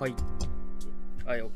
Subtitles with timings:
[0.00, 0.14] はい。
[1.24, 1.50] はい、OK。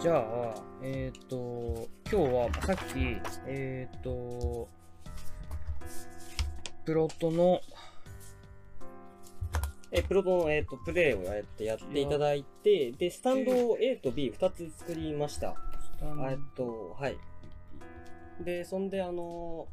[0.00, 4.66] じゃあ、えっ、と、今日はさっき、えっ、と、
[6.86, 7.60] プロットの、
[9.92, 15.54] え、プロトの、えっ、と、プレイをやってやっていただいて、で、スタンドを A と B2 つ作りました。
[16.30, 17.18] えっと、はい。
[18.42, 19.68] で、そんで、あの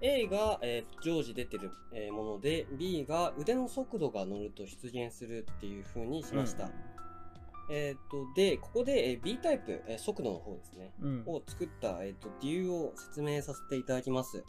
[0.00, 6.70] A が、えー常時出てる、えーもので、B が腕の速度が乗ると出現するっていう風にしました。
[7.70, 10.92] えっと、で、ここで、えー B タイプ、えー速度の方ですね。
[11.00, 11.22] うん。
[11.26, 14.44] を作った、えっと、理由を説明させていただきます。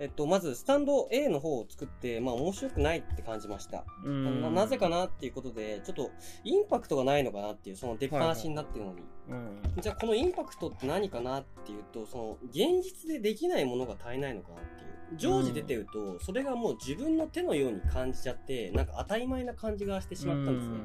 [0.00, 3.84] えっと、まず、スタンド A の方を作って、まあ、面白くないって感じました。
[4.02, 4.40] うん。
[4.40, 6.10] ななぜかなっていうことで、ちょっと、
[6.42, 9.02] インパクトがないのかなっていう、その出っ放しになってるのに。
[9.28, 9.60] うん。
[9.78, 15.18] じゃあ、このインパクトって何かなっていうと、その、現実でできないものが足りないのかなっていう。
[15.18, 20.78] 常時出てると、それがもう自分の手のように感じちゃって、なんか当たり前な感じがしてしまったんですね。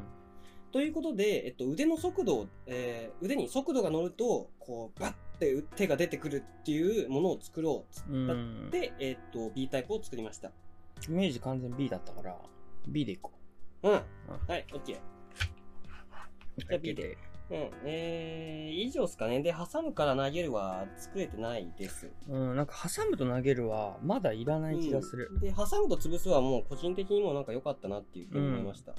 [0.74, 8.02] ということで、えっと、腕の速度を、えー腕に速度が乗ると、こう、バッて手が出てくるっていうものを作ろうっつ。
[8.02, 10.52] って、えっと、B タイプを作りました。
[11.08, 12.38] イメージ完全 B だったから、
[12.88, 13.32] B でいこ
[13.84, 13.92] うん。
[13.92, 14.00] は
[14.58, 14.86] い、OK。
[14.86, 14.98] じう。
[16.72, 17.18] ゃあ B で。
[17.52, 17.70] うん。
[17.84, 19.42] えー、以上ですかね。
[19.42, 22.10] で、挟むから投げるは作れてないです。
[22.28, 25.30] うん、なんか挟むと投げるは、まだいらない気がする。
[25.34, 28.96] うんで、挟むと潰すはもう個人的にもなんか良かったなっていうふうに思いました。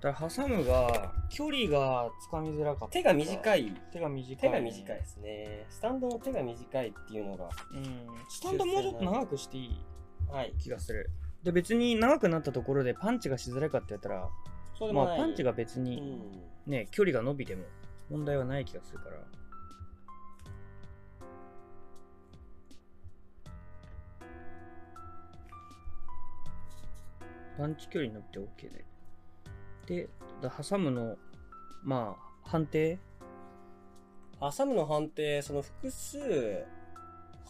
[0.00, 2.92] だから挟むが、距離がつかみづらかった。
[2.92, 3.72] 手が短い。
[3.92, 5.66] 手が短い、手が短いですね。
[5.70, 8.06] スタンドの手が短いっていうのが、うん。
[8.28, 9.80] スタンドもうちょっと長くしていい
[10.30, 10.52] はい。
[10.58, 11.10] 気がする。
[11.42, 14.30] で、別に長くなったところでパンチがしづらいかってやったら、まあ
[14.78, 15.18] そうでもない。
[15.18, 16.42] パンチが別うにん。
[16.66, 17.64] ね、距離が伸びても
[18.10, 19.16] 問題はない気がするから。
[27.56, 28.84] パンチ距離伸びて OK で。
[29.86, 30.08] で、
[30.42, 31.16] だ挟むの、
[31.82, 32.98] まあ、判定？
[34.40, 36.64] 挟むの判定、その複数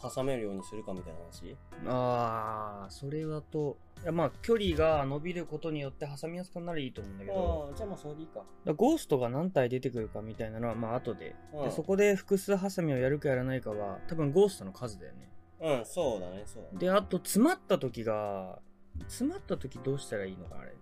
[0.01, 1.55] 挟めるようにするかみたいな話？
[1.87, 8.43] ああ、それだと、いやまあ、距離が伸びることによって挟みやすくなるいいと思うんだけど、ああ、じゃあまあそれでいいか。
[8.73, 11.35] ゴーストが何体出てくるかみたいなのは、まあ、後で。
[11.53, 15.29] うんで、そこで複数ハサミをやるかやらないかは、多分ゴーストの数だよね。
[15.61, 16.77] うん、そうだね、そうだね。
[16.77, 18.59] で、あと、詰まった時が、
[19.07, 20.73] 詰まった時どうしたらいいのか、あれ。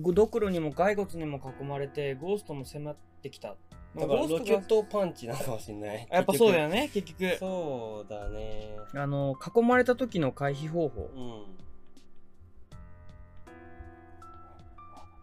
[0.00, 3.54] ごドクロにも骸骨にも囲まれて、ゴーストも迫ってきた。
[3.94, 6.08] まあだからゴーストがロケットパンチなのかもしれない。
[6.10, 6.64] やっぱそうだよ。
[6.64, 7.36] よね、結局。
[7.38, 8.76] そうだね。
[8.94, 11.10] あの、囲まれた時の回避方法。
[11.14, 11.56] うん。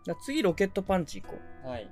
[0.06, 1.36] だ次、ロケットパンチ行こ
[1.70, 1.84] はい。
[1.84, 1.90] う。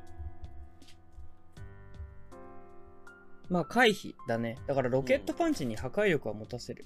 [3.54, 4.58] まあ、回避だね。
[4.68, 6.86] だから、ロケットパンチに破壊力は持たせる。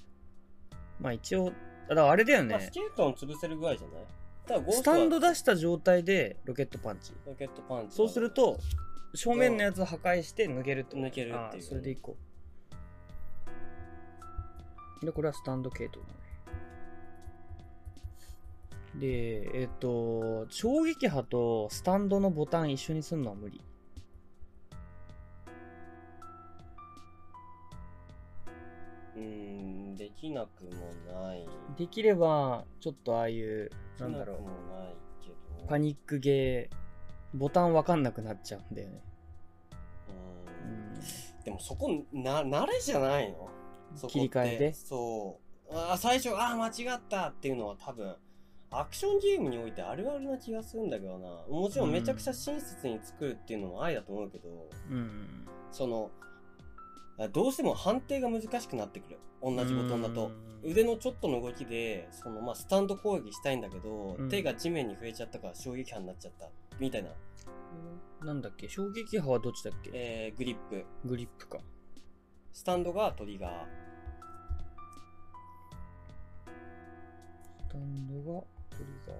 [1.00, 1.46] まあ、一応、
[1.88, 2.70] だからあれだよまあ、ねス。
[2.70, 4.04] ケルトン潰せるぐらいじゃない？
[4.70, 7.12] スタンド出した状態でロケットパンチ。
[7.26, 7.96] ロケットパンチ。
[7.96, 8.58] そうする、と、
[9.14, 10.96] 正面のやつを破壊して抜けると。
[10.96, 12.16] 抜けるっていうそれでいこ
[15.02, 15.06] う。
[15.06, 16.16] で、これはスタンド系統だね。
[18.94, 23.60] で、えっ、と、衝撃波とスタンドのボタン一緒にするのは無理。
[29.16, 30.70] うーん、できなくも
[31.20, 31.46] ない。
[31.76, 35.66] できれば、ちょっとああいう、なんだろう、ど。
[35.66, 36.76] パニックゲー、
[37.36, 39.02] ボタンわかんなくなっちゃうんだよね。
[40.08, 40.12] う
[40.64, 41.00] うんん。
[41.44, 43.48] でもそこ、な、慣れじゃないの？
[44.08, 44.74] 切り替えで？
[44.74, 45.40] そ
[45.70, 45.74] う。
[45.74, 48.14] あー最初、ああ、間違ったっていうのは多分、
[48.70, 51.28] アクションゲームにおいてあるあるな気がするんだけどな。
[51.48, 55.46] もちろんめちゃくちゃ親切に作るっていうのも愛だと思うけど、うん。
[55.72, 56.35] その、あ
[57.32, 59.18] どうしても判定が難しくなってくる。
[59.42, 60.26] 同じボタンだと。
[60.26, 66.48] うん腕のちょっとの動きで、その、まあ、スタンド攻撃したいんだけど、うん手が地面に触れちゃったから衝撃波になっちゃった。
[66.80, 67.10] みたいな。
[68.24, 68.68] なんだっけ？
[68.68, 69.90] 衝撃波はどっちだっけ？
[69.94, 70.84] えー、グリップ。
[71.04, 71.58] グリップか。
[72.52, 73.50] スタンドがトリガー。
[77.60, 79.16] スタンドがトリガー。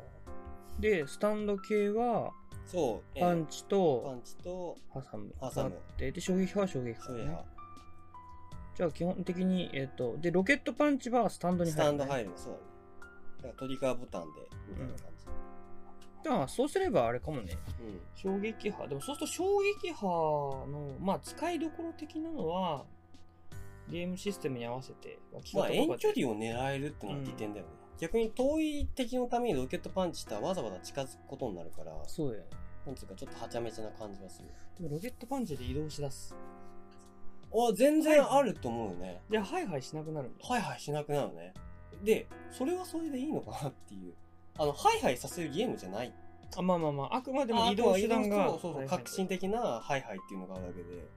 [0.81, 2.33] で、スタンド系は、
[2.67, 3.09] そう。
[3.15, 5.33] えーパンチパとンチと挟む。
[5.41, 7.45] 挟むで、衝撃波は衝撃波、ね衝撃波。。
[8.77, 11.99] じゃあ基本的に、えっ、と、で、ロケットパンチはスタンドにス入る、ね。
[11.99, 12.31] タンド入る。
[12.37, 12.65] そうだね。
[13.39, 14.29] だからトリガーボタンで、
[14.69, 14.97] みたいな感
[16.25, 17.57] じゃあ、そうすればあれかもね。
[18.17, 18.27] じ。
[18.27, 18.35] うん。
[18.35, 18.87] 衝撃波。
[18.89, 19.45] でもそうすると衝
[19.81, 22.85] 撃波の、まあ、使いどころ的なのは、
[23.89, 27.73] ゲームシステムに合わせて、脇まあ、遠距離を狙えるってのが利点だよね。
[27.99, 32.51] 逆に遠い敵のためにロケットパンチしたらわざわざ近づくことになるから、そうだよね。
[32.85, 34.49] なんつうかちょっとはちゃめちゃな感じがする。
[34.79, 36.37] でもロケットパンチで移動しだす。
[37.69, 39.21] あ、全然あると思うよね。
[39.31, 40.41] で、ハイハイしなくなるんだ。
[40.41, 40.47] よ。
[40.47, 41.55] ハイハイしなくなるね。
[42.03, 44.15] で、それはそれでいいのかなっていう。
[44.59, 46.13] あの、ハイハイさせるゲームじゃない。
[46.57, 51.09] あまあまあまああくまでも移動手段がそうそうそう革新的なハイハイっていうのがあるわけで。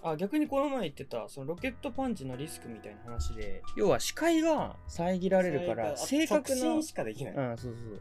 [0.00, 8.00] あ逆にこの前言ってたそのロケットパンチのリスクみたいな話で要は視界が遮られるから正確なしかできない、うんそうそう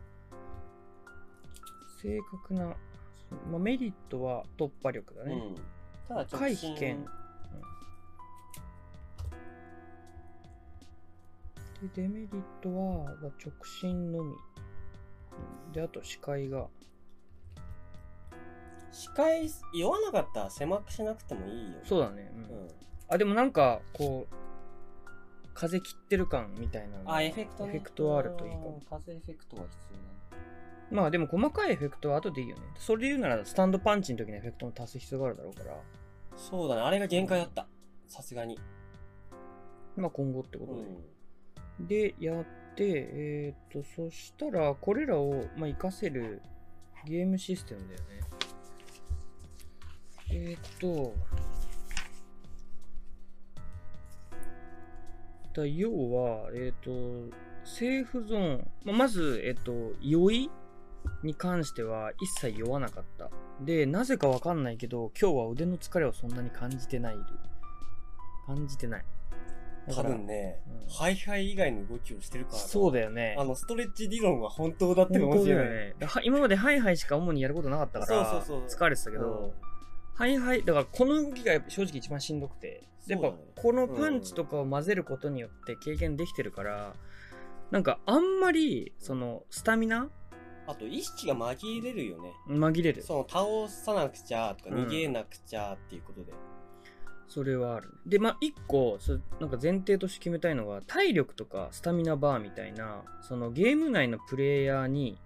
[2.00, 2.76] 正確な、ま
[3.56, 5.56] あ、メリットは突破力だね、うん。
[6.08, 7.06] ただ直回進避権
[11.82, 14.32] でデメリットはだ直進のみ。
[14.32, 16.68] うんであと視界が。
[18.92, 22.42] 視界酔わなかったら狭くしなくてもいいよそうだね、うん。
[22.42, 22.68] うん。
[23.10, 24.36] あでもなんかこう
[25.54, 27.14] 風切ってる感みたいなの。
[27.14, 27.70] あエフェクトね。
[27.76, 28.70] エフェクトあるといいかも。
[28.70, 29.76] うん風エフェクトは必
[30.90, 32.62] まあでも細かいエフェクトは後でいいよね。
[32.78, 35.78] それで言うならスタンドパンチの時のエフェクトも足す必要があるだろうから。
[36.36, 36.82] そうだね。
[36.82, 37.68] あれが限界だった。
[38.08, 38.58] さすがに。
[39.98, 40.86] まあ今後ってこうとで、ん
[41.80, 42.46] でやっ
[42.76, 46.42] てえっ、とそしたらこれらをまあ活かせる
[47.06, 48.06] ゲームシステムだよね。
[50.30, 51.14] えっ、と
[55.54, 60.52] だ要はえっ、とセーフゾーン、まあ、まずえっ、と酔い
[61.24, 63.30] に関しては一切酔わなかった。
[63.62, 67.16] でなぜかわかんないけど今日は腕の疲れをそんなに感じてない。
[68.46, 69.06] 感じてない。
[69.94, 70.90] 多分ね、うん。
[70.90, 73.36] ハイハイ以外の動きをしてるからそうだよね。
[73.38, 79.54] あのストレッチ理論は本当だっての本当だ面白いよね今までハイハイしか主にやることなかったからそうそうそう疲れてたけど、
[80.14, 82.84] ハイハイだからこの動きが正直一番しんどくて。
[83.08, 86.94] やっぱこのパンチとかを混ぜることによって経験できてるから、
[87.72, 90.10] なんかあんまりそのスタミナ
[90.68, 92.34] あと意識が紛れるよね。
[92.50, 93.02] 紛れる。
[93.02, 94.88] その倒さなくちゃとかうん。
[94.88, 96.34] 逃げなくちゃっていうことで、
[97.28, 97.94] それはある。
[98.06, 105.20] でまあ一個そなんか前提として決めたいのは体力とかスタミナバーみたいなそのゲーム内のプレイヤーに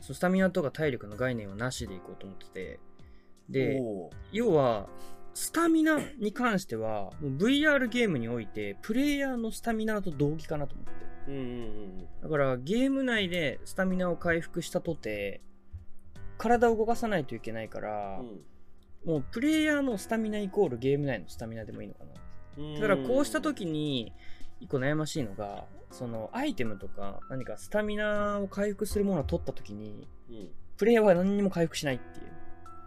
[0.00, 2.80] そうスタミナとか体力の概念はなしでいこうと思ってて。
[3.48, 3.80] で
[4.30, 4.88] 要は
[5.34, 10.92] スタミナに関しては VR ゲームにおいてプレイヤーのスタミナと同義かなと思って。
[11.28, 15.40] うんうんうんだからゲーム内でスタミナを回復したとて
[16.38, 18.20] 体を動かさないといけないから、
[19.04, 22.10] もうプレイヤーのスタミナイコールゲーム内のスタミナでもいいのかな。
[22.58, 22.74] うん。
[22.74, 24.12] だからこうした時に
[24.60, 30.08] 一個悩ましいのがそのアイテムとか何かスタミナを回復するものを取った時に
[30.76, 32.26] プレイヤーは何にも回復しないっていう。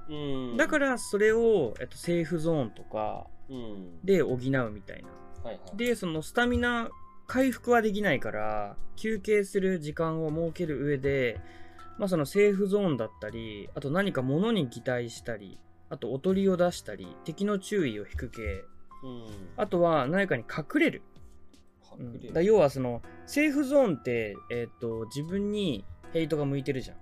[0.10, 0.58] うんうん。
[0.58, 4.02] だからそれを、えっと、セーフゾーンとかうん。
[4.04, 5.10] で補うみたいな。
[5.44, 5.78] はいはい。
[5.78, 6.90] でそのスタミナ
[7.28, 11.40] 回復はできないから休憩する時間を設ける上で
[11.98, 15.60] まあそのセーフゾーンだったりあと何か物に擬態したり
[15.90, 18.64] あとおとりを出したり敵の注意を引く系。
[19.04, 19.26] うん。
[19.58, 21.04] あとは何かに隠れる。
[21.98, 22.34] うん隠れる。
[22.34, 26.98] だ要はそのセーフゾーンって、えっと自分にヘイトが向いてるじゃん。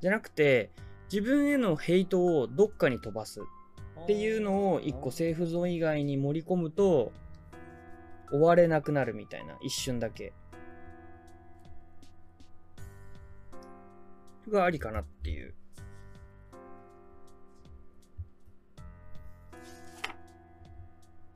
[0.00, 0.70] じゃなくて
[1.12, 3.40] 自分へのヘイトをどっかに飛ばす。
[4.02, 7.12] っていうのを一個セーフゾーン以外に盛り込むと
[8.30, 9.56] 終われなくなるみたいな。
[9.62, 10.32] 一瞬だけ。
[14.50, 15.54] がありかなっていう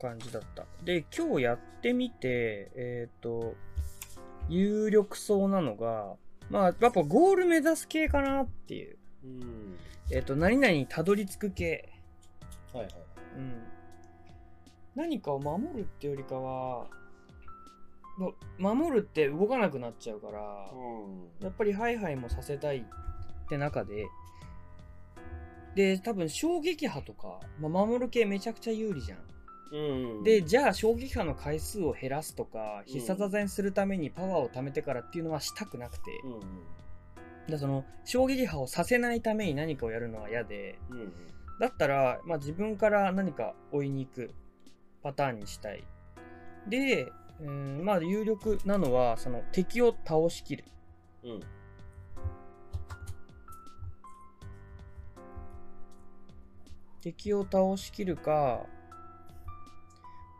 [0.00, 0.66] 感じだった。
[0.84, 3.54] で今日やってみてえっ、と
[4.48, 6.14] 有力そうなのが
[6.50, 8.96] まあやっぱゴール目指す系かなっていう。
[9.24, 9.76] うん。
[10.10, 11.92] えっ、と何々にたどり着く系。
[12.72, 12.94] はいはい。
[13.36, 13.62] うん、
[14.94, 16.86] 何かを守るってよりかは
[18.58, 20.40] ま守るって動かなくなっちゃうから
[20.72, 21.44] うん。
[21.44, 22.82] やっぱりハイハイもさせたいっ
[23.48, 24.06] て中で
[25.74, 29.18] で多分衝撃波とか、まあ、守る系めちゃくちゃ有利じゃん
[29.70, 29.76] う
[30.20, 32.92] んでじゃあ衝撃波の回数を減らすとかうん。
[32.92, 36.40] 必殺技にするためにパワーを貯めてからっていうのはしたくなくて、うん
[37.50, 40.78] だその衝撃波をさせないために何かをやるのは嫌で。
[40.90, 41.12] うんうん。
[41.58, 44.30] だったら、まあ、自分から何か追いに行く
[45.02, 45.82] パターンにしたい。
[46.68, 47.10] で、
[47.40, 50.64] うん、まあ有力なのはその敵を倒しきる。
[51.24, 51.40] うん。
[57.00, 58.66] 敵を倒しきるか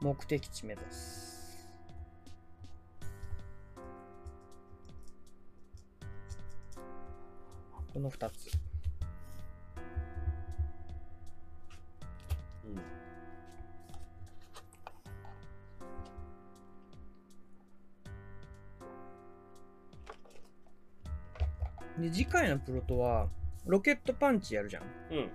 [0.01, 1.69] 目的地目指す。
[7.93, 8.51] この2つ。
[12.65, 12.69] う
[22.01, 23.29] んで次回のプロトは
[23.67, 24.83] ロケットパンチやるじゃん。
[25.11, 25.31] うん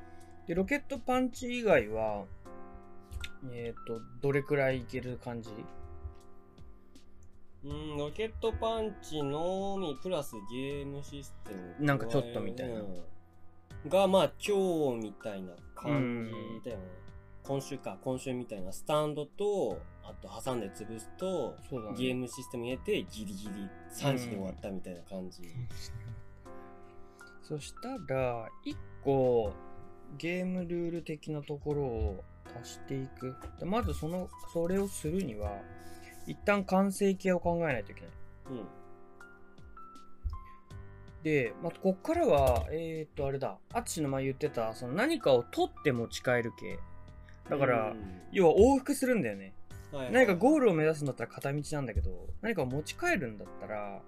[0.48, 2.26] でロケットパンチ以外は
[3.52, 5.50] えっ、とどれくらいいける感じ？
[7.66, 11.86] うん、ロケットパンチのみプラスゲームシステム。
[11.86, 12.82] なんかちょっとみたいな。
[13.88, 16.84] が、まあ今日みたいな感じだよね。
[17.44, 25.44] 今週か、今週みたいなスタンドと、あと挟んで潰すと、ね、ゲームシステム入れてギリギリ3時で終わったみたいな感じ。
[25.44, 25.68] うん、
[27.42, 29.54] そしたら、1個
[30.18, 32.24] ゲームルール的なところを
[32.62, 33.36] 足していく。
[33.66, 35.62] まずその、それをするには、
[36.26, 38.10] 一旦完成形を考えないといけない。
[38.52, 38.68] うん。
[41.24, 46.80] で、まあ、こっからは、えー、っと、あれだ、あっちの前言ってた、その何かを取って持ち帰る系。
[47.50, 47.96] だから、
[48.32, 49.54] 要は往復するんだよね。
[49.92, 54.02] はいはい、何かゴールを目指すんだったら片道なんだけど、何かを持ち帰るんだったら、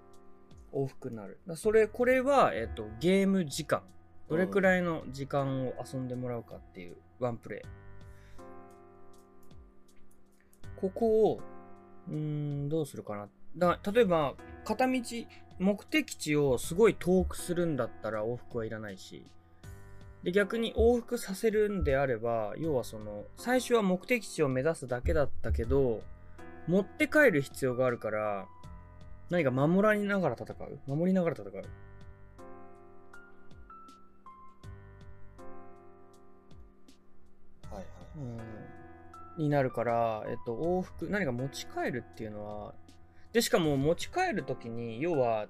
[0.72, 1.38] 往復になる。
[1.54, 3.82] それ、これは、えー、っと、ゲーム時間。
[4.28, 7.85] どれくらいの時間を遊んでもらうかっていうワンプレイ。
[10.80, 11.40] ここを
[12.08, 13.28] うーん、どうするかな。
[13.56, 15.00] だ例えば、片道、
[15.58, 19.24] 目的地をすごい遠くするんだったら往復はいらないし、
[20.22, 26.02] で、逆に往復させるんであれば、要はその、最初は目的地を目指すだけだったけど、
[26.66, 28.46] 持って帰る必要があるから、
[29.30, 30.78] 何か守りながら戦う？
[30.86, 31.54] 守りながら戦う？
[31.54, 31.64] はい
[37.74, 37.84] はい。
[38.16, 38.38] うん
[39.38, 42.74] になるから、えっと、往復、何か持ち帰るっていうのは、
[43.32, 45.46] で、しかも持ち帰るときに、要は、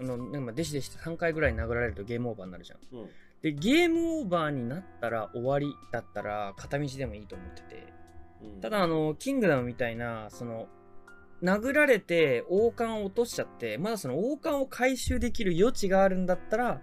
[0.00, 2.78] あの、なんかデシデシ3回ぐらい殴られるとゲームオーバーになるじゃん。
[2.92, 3.08] うん、
[3.42, 7.92] で、ゲームオーバーになったら終わりだったら、片道でもいいと思ってて。
[8.42, 10.68] うん、ただ、あの、キングダムみたいな、その、
[11.42, 16.80] 殴られて王冠を落としちゃって、まだその王冠を回収できる余地があるんだったら、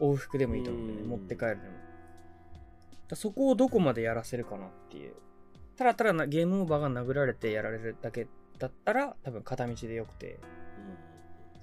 [0.00, 1.06] 往復でもいいと思うんだよね。
[1.06, 1.80] 持って帰るでも。
[3.16, 5.14] そこをどこまでやらせるかなっていう。
[5.80, 10.38] ただただゲームオーバーが殴られてやられるだけだったら多分片道でよくて、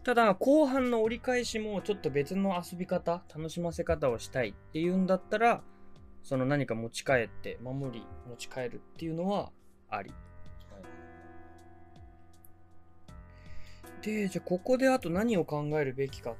[0.04, 5.62] ただ後半の折り返しもちょっと別の遊び方楽しませ方をしたいっていうんだったら
[6.24, 9.52] その何か持ち帰って守り持ち帰るっていうのは
[9.88, 10.12] あり、
[14.02, 16.36] でじゃあここであと何を考えるべきかっ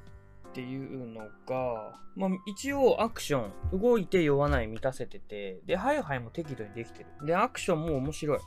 [0.58, 7.26] っていうのが、まあ、一応アクション、動いて酔わない満たせてて、で、ハイハイも適度にできてる。
[7.26, 8.38] で、アクションも面白い。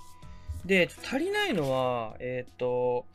[0.66, 3.06] で、足りないのは、えっ、ー、と、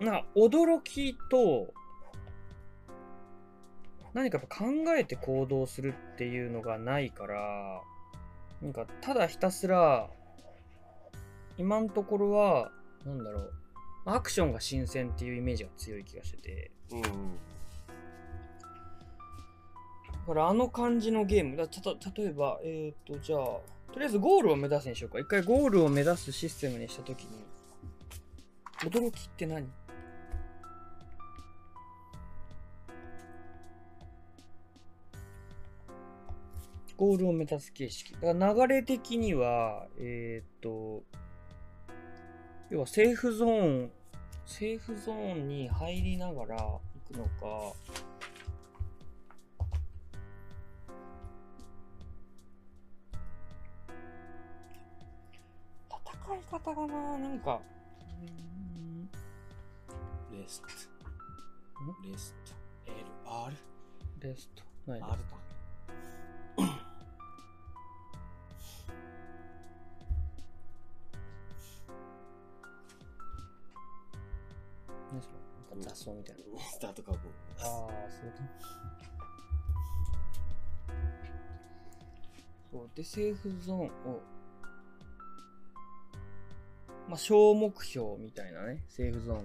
[0.00, 1.72] な、驚きと、
[4.14, 4.64] 何か考
[4.98, 7.82] えて行動するっていうのがないから、
[8.62, 10.10] なんか、ただひたすら、
[11.56, 12.72] 今のところは、
[13.06, 13.52] なんだろう、
[14.06, 17.02] アクションが新鮮っていうイメージが強い気がしてて、うん、
[20.26, 21.80] からあの感じのゲーム、だた
[22.16, 23.40] 例えば、えっ、ー、と、じゃあ、
[23.92, 25.18] とりあえずゴールを目指すにしようか。
[25.18, 27.44] 一回ゴールを目指すシステムにしたときに、
[28.78, 29.68] 驚きって何？
[36.96, 38.12] ゴールを目指す形式。
[38.14, 41.02] だから流れ的には、えっ、ー、と、
[42.70, 43.90] 要はセーフゾーン、
[44.46, 46.80] セーフゾーンに入りながら行
[47.12, 47.74] くのか、
[56.34, 57.60] い方がな、なんか。
[60.30, 60.68] レスト。
[62.08, 62.52] レスト。
[62.90, 63.56] L、R?
[64.20, 64.62] レスト。
[64.90, 65.18] ない R か。
[75.12, 75.34] 何それ？
[75.76, 76.60] なんか雑草みたいな。
[76.60, 77.28] スタートカーブ。
[77.58, 77.92] ああ、そうだ。
[82.70, 82.90] そう。
[82.94, 83.88] で、セーフゾーンを
[87.12, 89.42] まあ、小目標みたいなね、セーフゾーンが。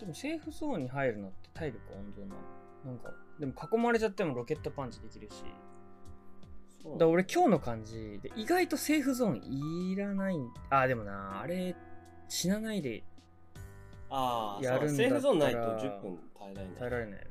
[0.00, 2.34] でも、セーフゾーンに入るのって体力温存な
[2.84, 2.92] の？
[2.96, 5.44] なんか、でも囲まれちゃってもロケットパンチできるし。
[6.84, 10.36] だから俺今日の感じで、意外とセーフゾーンいらない。
[10.70, 11.76] あ、でもな、あれ、
[12.28, 16.74] 死なないでやるんだセーフゾーンないと10分耐えられない。
[16.76, 17.26] 耐えられない。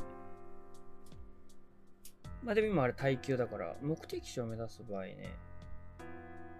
[2.43, 5.35] まあでも今あれ耐久だから、目的地を目指す場合ね、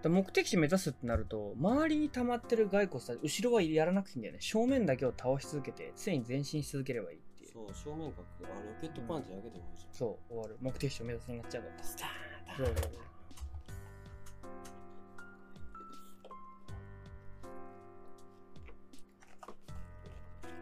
[0.10, 4.39] 目的地目指すってなると、周りに溜まってる骸骨さ、後ろはやらなくていいんだよね。
[4.41, 7.51] 正面だけを倒し続けて、常に前進し続ければいいっていう。
[7.51, 9.93] そう、正面角、あ、ロケットパンチだけでもいいじゃん。
[9.93, 10.57] そう、終わる。
[10.60, 11.83] 目的地を目指すになっちゃうから。
[11.83, 12.10] スター
[12.57, 13.13] そうそうそう。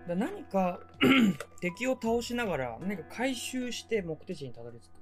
[0.07, 0.79] だ何か
[1.61, 5.01] 敵を倒しながら何か回収して目的地にたどり着く。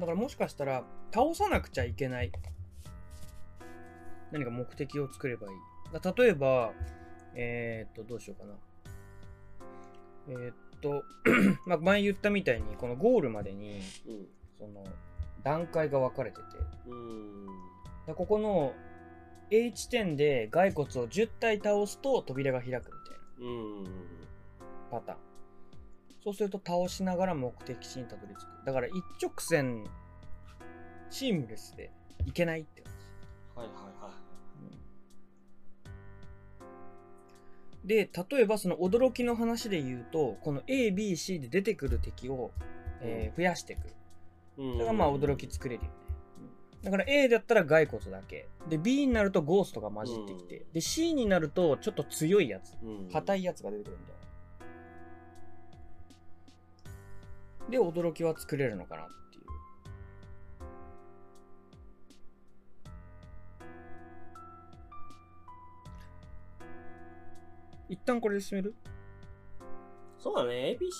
[0.00, 2.32] だからもしかしたら倒さなくちゃいけない
[4.32, 5.56] 何か目的を作ればいい。
[6.16, 6.72] 例えば、
[7.34, 8.54] えー、っと、どうしようかな。
[10.28, 11.02] えー、っと、
[11.66, 14.26] まあ前言ったみたいに、このゴールまでに、うん、
[14.58, 14.84] その、
[15.42, 16.42] 段階が分かれてて、
[16.86, 17.46] うん
[18.14, 18.72] ここの
[19.50, 23.90] A 地点で骸骨を10体倒すと扉が開くみたいな
[24.90, 25.29] パターン。
[26.22, 28.66] そうすると倒しながら目的地にたどり着く。
[28.66, 29.84] だから一直線、
[31.08, 31.90] シームレスで
[32.26, 33.58] いけないって感じ。
[33.58, 34.30] はいはいはい。
[37.86, 42.50] で、例えばその驚きの話で言うと、この A、B、C で出てくる敵を、
[43.00, 43.88] えー、増やしていく。
[44.56, 45.96] それがまあ驚き作れるよね。
[46.82, 48.48] だから A だったら骸骨だけ。
[48.68, 50.66] で、B になるとゴーストが混じってきて。
[50.72, 52.74] で、C になるとちょっと強いやつ。
[53.12, 54.19] 硬いやつが出てくるんだよ。
[57.70, 59.44] で、驚きは作れるのかなっていう。
[67.88, 68.74] 一旦これで進める？
[70.18, 70.76] そうだね。
[70.78, 70.90] ABC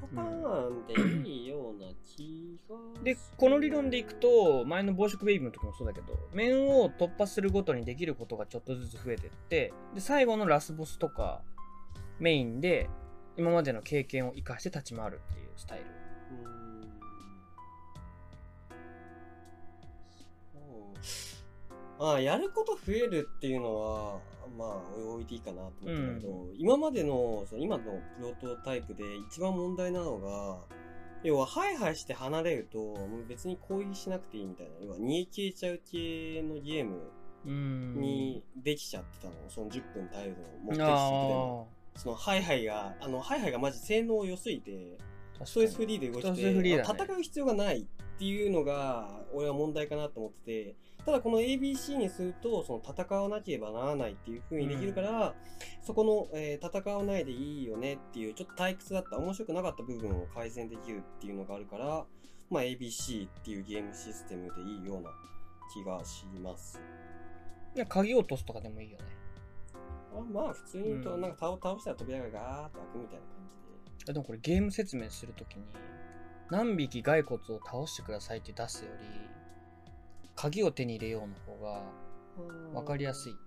[0.00, 0.86] パターン
[1.22, 11.42] でいいような気が、で、この理論でいくと、前の暴食ベイビーの時もそうだけど、面を突破するごとにできることがちょっとずつ増えてって、で、最後のラスボスとか、
[12.20, 12.88] メインで、
[13.36, 15.84] 今までの経験を生かして立ち回るっていうスタイル。
[21.98, 24.18] ああ、やること増えるっていうのは、
[24.56, 24.78] まあ、
[25.12, 27.84] 置いていいかなと思ったけど、うん、今までの、その今の
[28.38, 30.58] プロトタイプで一番問題なのが、
[31.22, 41.68] 要は、ハイハイして離れると、もう別に攻撃しなくていいみたいな、要は、逃げ切れちゃう系のゲームにできちゃってたの、その10分耐えるの目的地でも。
[41.96, 44.98] そのハイハイが、あの、ハイハイがマジ性能良すぎて、
[45.44, 47.84] ストレスフリーで動いて、ね、戦う必要がないっ
[48.18, 55.34] ていうのが、俺は問題かなと思ってて、ただこの ABC にすると、その戦わなければならないっていう風にできるから、うん、
[55.82, 62.04] そこの、えー、戦わないでいいよねっていう、ちょっと退屈だった、面白くなかった部分を改善できるっていうのがあるから、
[62.50, 65.10] まあ ABC っていうゲームシステムでいいような
[65.72, 66.80] 気がします。
[67.74, 69.04] いや、鍵落とすとかでもいいよね。
[70.14, 73.48] あまあ普通に言うと、なんか倒倒したら扉がガーッと開くみたいな感
[73.98, 74.12] じで。
[74.12, 75.64] でもこれゲーム説明するときに、
[76.50, 79.06] 何匹骸骨を倒してくださいって出すより、
[80.34, 81.82] 鍵を手に入れようの方が
[82.72, 83.32] 分かりやすい。
[83.32, 83.40] はい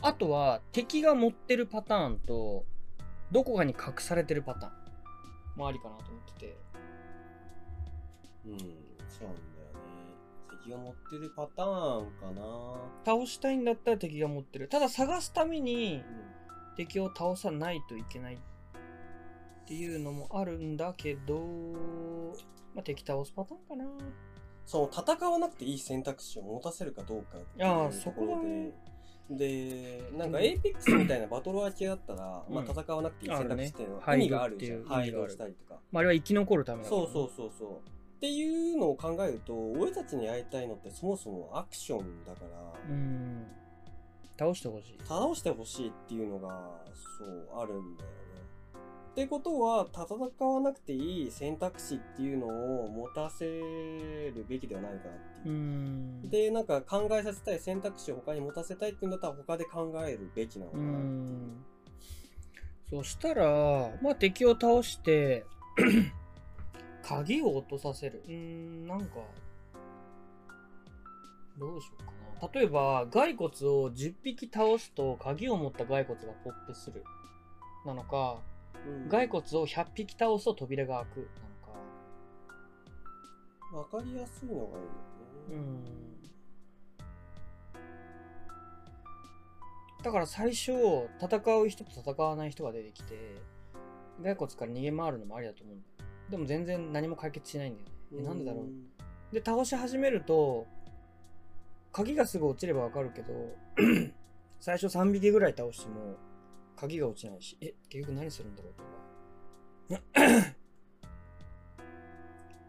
[0.00, 2.64] あとは敵が持ってるパターンと
[3.30, 6.56] どこかに隠されてるパターンもありかなと思ってて。
[8.46, 8.64] うん、そ
[9.20, 9.49] うなんだ。
[10.70, 12.42] 敵が持ってるパターンかな。
[13.04, 14.68] 倒したいんだったら敵が持ってる。
[14.68, 16.02] ただ探すために
[16.76, 18.38] 敵を倒さないといけないっ
[19.66, 21.40] ていうのもあるんだけど、
[22.74, 23.84] まあ、敵倒すパターンかな。
[24.64, 28.72] その戦わなくていい選択肢を持たせるかどうかっていうところで。
[29.30, 34.84] で、なんか Apex みたいなバトロワ系だったら、うん、まあ戦わなくていい選択肢っていうのは意味があるじゃん。
[34.84, 35.80] 配慮したりとか。
[35.92, 37.99] まあ、あれは生き残るためだそうそうそうそう。
[38.20, 42.48] っていうのを考えると、俺たちにやりたいのってそもそもアクションだから、
[42.90, 43.46] うん。
[44.38, 44.98] 倒してほしい。
[45.08, 46.82] 倒してほしいっていうのが、
[47.18, 48.10] そう、あるんだよ
[49.12, 52.46] ってことは、戦わなくていい選択肢っていうの
[52.84, 56.26] を持たせるべきではないかなっていう。
[56.26, 61.36] うで、なんか考えさせたい選択肢を他に持たせたいっていうんだったら他で考えるべきなのかなってい
[62.98, 63.02] う。
[63.02, 65.46] そしたら、まあ敵を倒して
[67.02, 68.22] 鍵を落とさせる。
[68.28, 69.16] うん、なんか、
[71.58, 72.52] どうしようかな。
[72.52, 77.04] 例えば、骸骨を10匹倒すと鍵を持った骸骨がポップする。
[77.84, 78.40] なのか、
[79.10, 81.28] 骸骨を100匹倒すと扉が開く
[83.72, 83.96] なのか。
[83.98, 84.86] わかりやすいのがいいよね。
[85.50, 86.10] うん。
[90.02, 90.72] だから最初、
[91.20, 93.36] 戦う人と戦わない人が出てきて、
[94.22, 95.89] 骸骨から逃げ回るのもありだと思うんだよ。
[96.30, 97.80] でも全然何も解決しないんだ
[98.12, 98.28] よね。
[98.28, 99.34] なんでだろう。
[99.34, 100.66] で、倒し始めると、
[101.92, 103.32] 鍵がすぐ落ちればわかるけど、
[104.60, 106.16] 最初3匹ぐらい倒しても、
[106.76, 108.74] 鍵が落ちないし、え、結局何するんだろう
[109.92, 110.54] とか。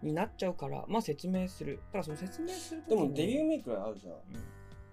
[0.02, 1.80] になっちゃうから、まあ説明する。
[1.92, 4.14] ただその説明するでもデビューメイクあるじゃん。
[4.14, 4.20] うん、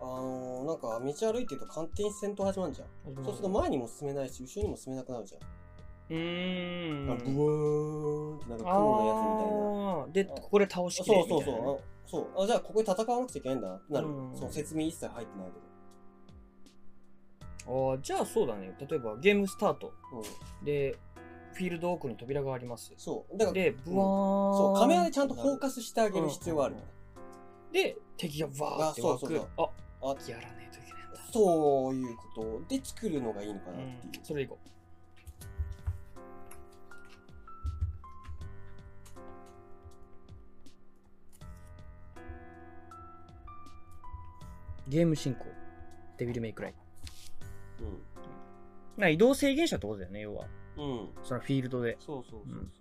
[0.00, 2.88] あのー、なんか道歩いてると勝手に戦闘始まるじゃん。
[3.24, 5.40] そうすると前にも進めないし、後ろにも進めなくなるじゃん。
[6.10, 7.06] うーん。
[7.06, 10.34] ブワーンってなんか雲のやつみたいな。
[10.34, 11.80] で、ここで倒しきれるそうそうそう。
[12.10, 14.06] そうあじゃあここで戦わなくちゃいけないんだなる。
[14.34, 15.52] その説明一切入ってないけ
[17.66, 17.90] ど。
[17.90, 18.74] ああ、じゃあそうだね。
[18.78, 19.92] 例えばゲームスタート。
[20.60, 20.96] うん、で、
[21.52, 22.94] フィールド奥に扉があります。
[22.96, 23.36] そう。
[23.36, 26.76] だから、で、ブワーン、そう、カメラでちゃんとフォーカスしてあげる必要がある。
[27.72, 29.20] で、敵がバーって湧く。
[29.20, 29.70] そうそうそう
[30.02, 30.68] あ、あやらねえ
[31.30, 33.88] そういうことで作るのがいいのかなっていう。
[34.18, 34.77] うん、それでいこう。
[44.88, 45.46] ゲーム進行。
[46.16, 46.74] デビルメイクライ。
[47.80, 47.82] う
[48.98, 49.00] ん。
[49.00, 50.46] な移動制限者ってことだよね、要は。
[50.76, 51.08] うん。
[51.22, 51.96] そのフィールドで。
[52.00, 52.58] そうそうそうそう。
[52.58, 52.72] うん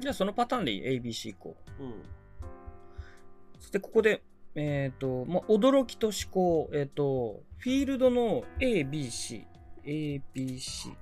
[0.00, 1.82] じゃあそのパターンでいい ?ABC 行こう。
[1.82, 1.92] うん。
[3.58, 4.22] そしてここで、
[4.54, 9.46] えっ、ー、と、まあ、驚きと思考、えっ、ー、と、フィールドの ABC、
[9.84, 10.94] ABC、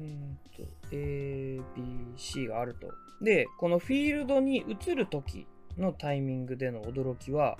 [0.00, 2.92] えっ、ー、と、ABC があると。
[3.22, 7.58] で、このフィールドに移るときのタイミングでの驚きは、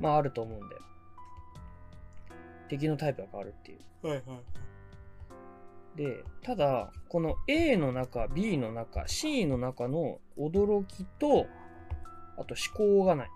[0.00, 0.82] まああると思うんだよ。
[2.68, 4.06] 敵のタイプが変わるっていう。
[4.06, 5.96] はいはい。
[5.96, 11.46] で、ただ、この A の中、B の中、C の中の驚きと、
[12.38, 13.30] あと思考がない。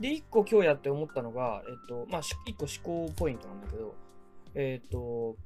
[0.00, 3.94] で、一個今日やって思ったのが、えっと、まあ、一個思考ポイントなんだけど、
[4.54, 5.36] えっと、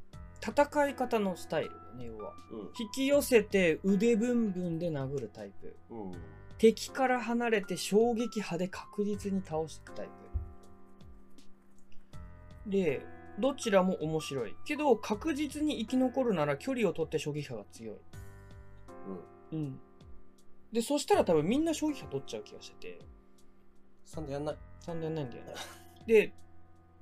[0.41, 6.13] 戦い方のスタイルね、要は、うん、引き寄せて腕ブンブンで殴るタイプ、うん、
[6.59, 10.13] 敵から離れて衝撃波で確実に倒していくタイプ。
[12.71, 13.05] で
[13.39, 14.55] どちらも面白い。
[14.65, 17.97] けど確実に生き残るなら距離を取って衝撃波が強い。
[19.53, 19.81] うん、うん、
[20.73, 22.99] でそしたら多分みんな衝撃波取っちゃう気がしてて。
[24.07, 24.57] 3でやんない。
[24.83, 25.55] 3でやんないんだよね。
[26.07, 26.33] で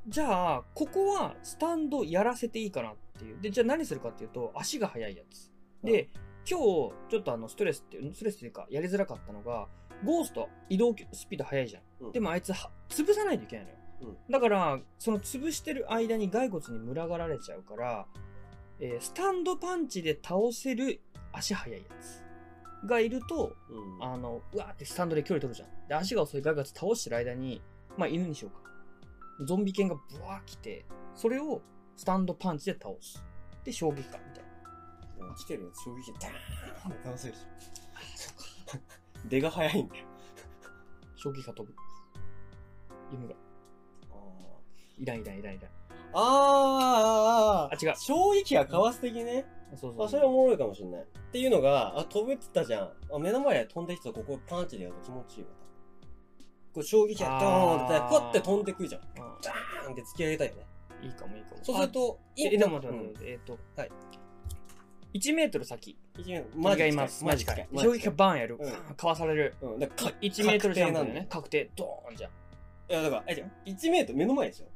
[0.07, 3.41] じゃあここはスタンドやらせていいかなっていう。
[3.41, 5.51] でじゃあ何するかっていうと足が速いやつ。
[5.83, 6.09] で、
[6.49, 9.69] 今日ちょっとあのストレスっていうストレスっていうかやりづらかったのが
[10.05, 18.07] ゴースト移動スピード速いじゃん、うん、でもあいつは潰さないといけないのよ、うん、だからその潰してる間に骸骨に群がられちゃうから、
[18.81, 21.01] えー、スタンドパンチで倒せる
[21.33, 22.25] 足速いやつ
[22.87, 25.89] がいると、うん、あのうわーってスタンドで距離取るじゃん。
[25.89, 27.61] で足が遅い骸骨倒してる間に
[27.97, 28.71] まあ犬にしようか
[29.45, 31.63] ゾンビ犬がブワー来てそれを
[31.97, 33.25] スタンドパンチで倒す
[33.65, 37.47] で衝撃かみたいな来てるやつ衝撃でダーンって倒せるじゃん。
[37.47, 38.85] あそうか。
[39.29, 40.05] 出が早いんだよ。
[41.17, 41.75] 衝撃が飛ぶ。
[43.13, 43.35] 犬が。
[44.11, 44.61] ああ。
[44.99, 45.71] いらんいらんいらんいらん。
[46.15, 47.95] ああ、あ、違う。
[47.97, 49.45] 衝撃がかわす的ね。
[49.77, 51.03] そうそうあ、それはおもろいかもしれない。
[51.03, 52.91] っていうのが、あ、飛ぶって言ったじゃん。
[53.15, 55.51] あ、目の前で飛んできたここパンチでやると気持ちいいわ。
[56.79, 59.03] これ衝撃がドーンって、パッて飛んでくるじゃん。
[59.41, 60.67] ジャーンって突き上げたいよね。
[61.03, 61.57] いいかもいいかも。
[61.61, 62.81] そうすると、え、でも、
[63.25, 63.91] えっと、はい。
[65.15, 65.99] 1メートル先。
[66.17, 66.63] 1メートル。
[66.63, 67.25] マジがいます。
[67.25, 67.69] マジかい。
[67.77, 68.59] 衝撃がバーンやる。
[68.97, 69.55] かわされる。
[69.61, 69.79] うん。
[69.81, 71.27] だか1メートルジャンプだよね。
[71.29, 71.69] 確定。
[71.75, 72.31] ドーンじゃん。
[72.31, 74.69] いや、だから、え、じゃ1メートル目の前ですよ。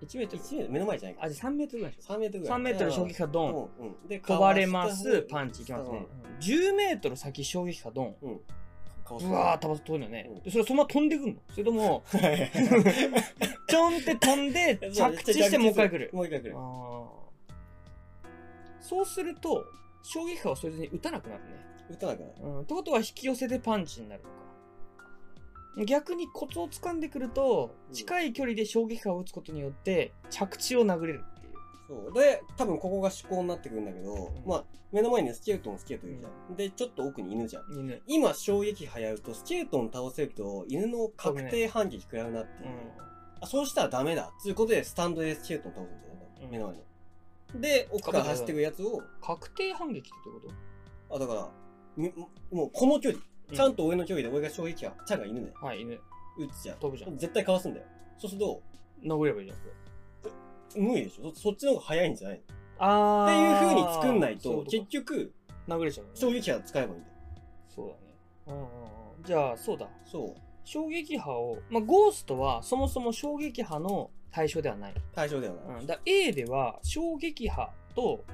[0.00, 1.24] 1メートル ?1 メートル目の前じゃないか。
[1.24, 2.14] あ、じゃ3メートルぐらいでしょ。
[2.14, 2.58] 3メートルぐらい。
[2.58, 3.70] 3メートル衝撃波ドン。
[3.80, 4.08] うん。
[4.08, 5.22] で、飛ばれます。
[5.24, 6.06] パンチいきますね。
[6.40, 8.16] 10メートル先衝撃波ドン。
[8.22, 8.40] うん。
[9.18, 10.30] うわー、飛ばす飛ぶのね。
[10.44, 12.02] で、それそのまま飛んでくんのそれとも、
[13.68, 16.10] ちょんって飛んで、 着地してもう一回来る。
[16.12, 16.54] もう一回来る。
[18.80, 19.64] そうすると、
[20.02, 21.50] 衝撃波をそれに打たなくなるね。
[21.90, 22.32] 打たなくなる。
[22.42, 22.60] うん。
[22.60, 25.84] ってことは引き寄せでパンチになるのか。
[25.86, 31.24] 逆にコツを掴んでくると、近い距離で衝撃波を打つことによって、着地を殴れる。
[31.92, 32.12] そう。
[32.14, 36.32] で、多分ここが思考になってくるんだけど、うん、まあ、目の前にスケルトン、スケルトンいるじゃん。
[36.50, 37.64] うん、で、ちょっと奥に犬じゃん。
[37.72, 38.02] 犬。
[38.06, 42.70] 今、衝撃波やると、スケルトン倒せると、犬の確定反撃食らうなっていう。
[43.40, 44.32] あ、そうしたらダメだ。
[44.42, 46.48] ということで、スタンドでスケルトン倒すんだよね。
[46.50, 47.60] 目の前の。
[47.60, 49.02] で、奥から走っていくやつを。
[49.20, 50.40] 確定反撃ってこ
[51.08, 51.16] と？
[51.16, 51.50] あ、だから、
[52.50, 55.52] もうこの距離、ちゃんと上の距離で俺が衝撃は、ちゃんが犬ね。
[55.60, 56.00] はい、犬。
[56.38, 56.78] 撃つじゃん。
[56.78, 57.18] 飛ぶじゃん。
[57.18, 57.86] 絶対かわすんだよ。
[58.16, 58.62] そうすると、
[59.04, 59.58] 殴ればいいじゃん、
[60.78, 61.32] 無理でしょ？
[61.34, 62.44] そっちの方が早いんじゃないの？
[62.78, 65.32] あっていう風に作んないと、結局、
[65.68, 67.14] 殴れちゃう、衝撃波使えばいいんだよ。
[67.68, 68.14] そうだね。
[68.46, 68.68] うんうんうん。
[69.24, 69.88] じゃあ、そうだ。
[70.04, 70.40] そう。
[70.64, 74.94] 衝撃波を、まあ、ゴーストはそもそも衝撃波の対象ではない。
[75.12, 75.80] 対象ではない。
[75.80, 78.24] うん、だ A では衝撃波と、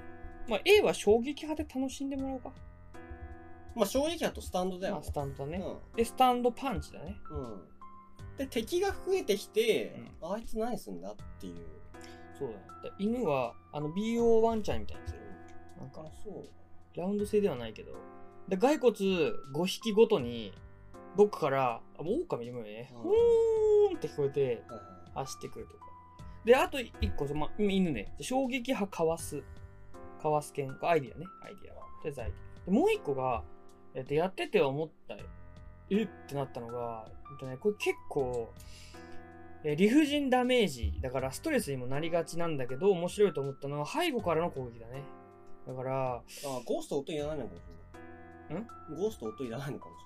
[0.47, 2.53] まあ、A は衝撃波で楽しんでもらおうか。
[3.75, 7.17] まあ、衝撃波とスタンドだよ、まあ、スタンドだね、うん、で、スタンドパンチだね。
[7.31, 8.37] うん。
[8.37, 11.57] で、敵が増えてきて、うん、あいつ何すんだっていう。
[12.39, 12.93] そうだね。
[12.99, 15.21] 犬は、あの、BO ワンちゃんみたいにする。
[15.79, 16.45] なんか、そう。
[16.99, 17.93] ラウンド制ではないけど。
[18.49, 18.95] で、骸骨
[19.55, 20.53] 5匹ごとに、
[21.17, 24.63] どっかから、あ、もう狼でもね、ふーんって聞こえて、
[25.15, 25.87] 走ってくるとか。
[26.45, 28.15] で、あと1個、ま、犬ね。
[28.21, 29.43] 衝撃波かわす。
[30.23, 31.27] かわす剣か、アイディアね。
[31.45, 31.83] アイディアは。
[32.03, 32.65] とりあえずアイディア。
[32.67, 33.43] で、もう1個が、
[33.95, 35.17] えっと、やってて思った
[35.91, 38.53] えってなったのが、えっとね、これ結構、
[39.65, 40.93] え理不尽ダメージ。
[41.01, 45.03] だからストレスにもなりがちなんだけど、面白いと思ったのは背後からの攻撃だね。
[45.67, 46.23] だから、あ
[46.65, 47.63] ゴースト音いらないのかもし
[48.51, 48.65] れない。
[48.97, 50.05] ゴースト音いらないのかもし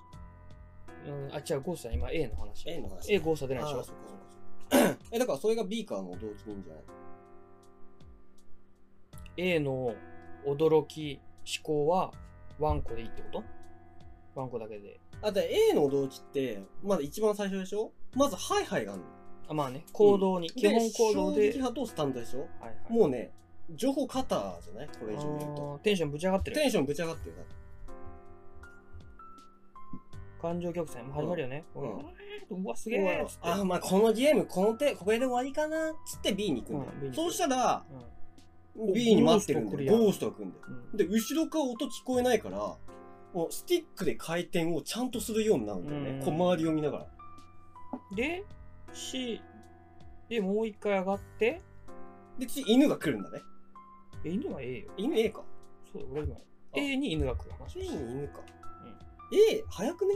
[1.04, 2.64] うん、あ、違う、ゴーストは今 A の話。
[2.66, 2.80] れない。
[2.80, 3.12] A の話。
[3.14, 3.82] A ゴースト出ないでしょ？
[3.82, 4.02] そうか
[4.70, 6.84] そうかそうか え、だからそれが B からの動機でいいんじゃない
[9.36, 9.94] ？A の
[10.46, 11.20] 驚き、
[11.58, 12.12] 思考は
[12.58, 13.44] ワンコでいいってこと？
[14.34, 14.98] ワンコだけで。
[15.20, 17.92] あ、で A の動機って、まだ一番最初でしょ？
[18.14, 19.08] まずハイハイがあるの。
[19.48, 21.52] あまあね、行動に、基本行動で。
[21.52, 22.40] 衝撃波とスタンドでしょ？
[22.40, 23.30] はいはい、もうね、
[23.74, 24.88] 情報カターじゃない？
[24.88, 25.80] これ以上言うと。
[25.82, 26.66] テンションぶち上がってるテ。
[26.66, 27.52] ンションぶち上がってるだって
[30.40, 31.64] 感情曲線も始まるよね。
[31.74, 33.26] うんうわ、すげえ。
[33.40, 35.92] あ、まあこのゲーム、この手、これで終わりかな？
[35.92, 36.92] っつって B に行くんだよ。
[37.04, 39.92] うんそうしたら、うん B に待ってるんだよ。
[39.92, 40.64] ゴゴーストが来るんだよ。
[40.92, 46.10] うんで、後ろから音聞こえないから、もうスティックで回転をちゃんとするようになるんだよね。
[46.10, 47.06] うんこう周りを見ながら。
[48.16, 48.44] で、
[48.92, 49.40] C、
[50.28, 51.62] で、もう一回上がって、
[52.38, 53.40] で、次犬が来るんだね。
[54.24, 54.90] え犬は A よ。
[54.96, 55.42] 犬 A か。
[55.92, 56.36] そうだ、俺今。
[56.74, 57.80] A に犬が来る話。
[57.80, 58.40] A に犬か。
[58.40, 58.42] う
[59.34, 60.14] ん A、早くね？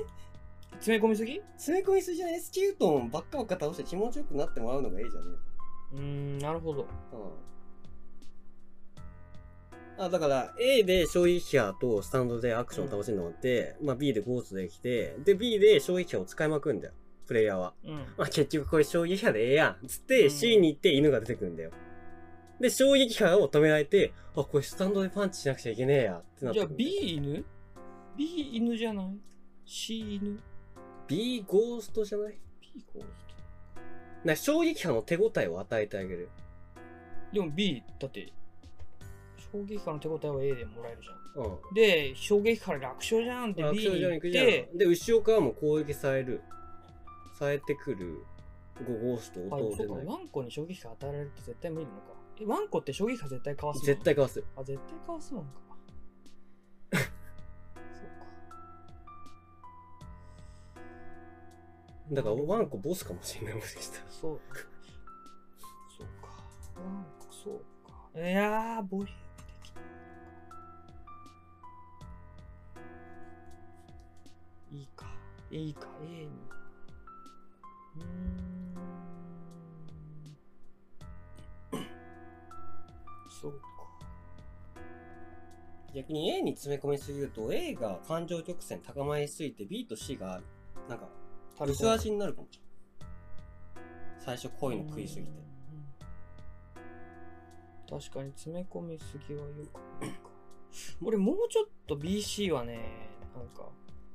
[0.73, 1.41] 詰め込みすぎ？
[1.57, 5.17] 詰め込みすぎじゃないスキュートンばっかばっか倒して気持ちよくなってもらうのが A じゃね
[5.95, 6.83] うーん、なるほど。
[6.83, 6.85] う
[10.01, 10.05] ん。
[10.05, 16.95] あ、だから、A で衝撃波とスタンドでアクションを倒してるのって、まあ B でゴーストできて、で B で衝撃波を使いまくんだよ。
[17.27, 17.75] プレイヤーは。
[17.85, 17.95] うん。
[18.17, 19.87] まあ結局これ衝撃波でええやん。
[19.87, 21.71] つってうん C に行って犬が出てくるんだよ。
[22.61, 26.19] で、衝撃波を止められて、あ、これスタンドでパンチしなくちゃいけねえや。
[26.19, 27.45] ってなってじゃあ B 犬
[28.17, 29.19] ?B 犬じゃない
[29.67, 30.41] ?C 犬
[31.07, 33.27] ？B ゴーストじゃない ?B ゴース
[34.27, 36.29] な衝撃波の手応えを与えてあげる。
[37.33, 37.35] ト。
[37.35, 38.33] でも B、だって、
[39.53, 41.45] 衝撃波の手応えは A でもらえるじゃん。
[41.45, 41.75] うん。
[41.75, 46.41] で、衝撃波楽勝じゃんって B に行って、で、後ろからも攻撃される。
[47.38, 48.25] されてくる。
[48.87, 50.05] ゴゴーストあ、を通せない。
[50.05, 52.07] ワンコに衝撃波与えられるって絶対無理なのか。
[52.38, 53.85] え、ワンコって衝撃波絶対かわすの？
[53.85, 54.44] 絶対かわす。
[54.57, 55.51] あ、絶対かわすもんか。
[56.92, 57.05] そう
[58.20, 58.27] か。
[62.12, 64.05] だからワンコボスかもしれない、もしかしたら。
[64.11, 64.40] そう。
[65.96, 66.29] そうか。
[66.77, 67.59] ワンコ、そう
[68.14, 68.20] か。
[68.20, 69.81] いやー、ボリュームできな
[74.77, 75.07] いいいか。
[75.51, 76.31] いいか、A に。
[83.40, 83.59] そうか。
[85.94, 90.40] 逆に A に詰め込みすぎると A が感情曲線高まりすぎて B と C が
[90.88, 91.09] なんか
[91.61, 92.66] 薄味になるかもしれない。
[94.18, 95.31] 最初濃いの食いすぎて。
[95.31, 95.46] うん
[97.88, 100.29] 確かに詰め込みすぎはよくないか
[101.03, 102.81] 俺もうちょっと BC はね
[103.33, 103.68] なんか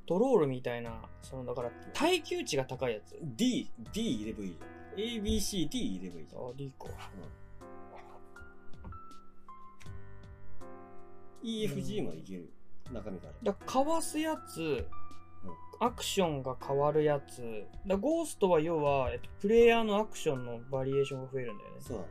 [0.05, 4.71] トロールみたいなそのだから耐久値が高いやつ D、D 入ればいいじゃん。
[4.99, 6.41] A, B, C, D 入ればいいじゃん。
[6.41, 6.99] あ D か E, F,
[11.43, 12.49] G までいける。
[12.91, 13.34] 中身から。
[13.43, 14.86] だかわすやつ
[15.80, 17.65] アクションが変わるやつ。
[17.88, 21.75] だゴーストは要は、えっと、プレイヤーのアクションのバリエーションが増えるんだよね。
[21.80, 22.10] そうだね。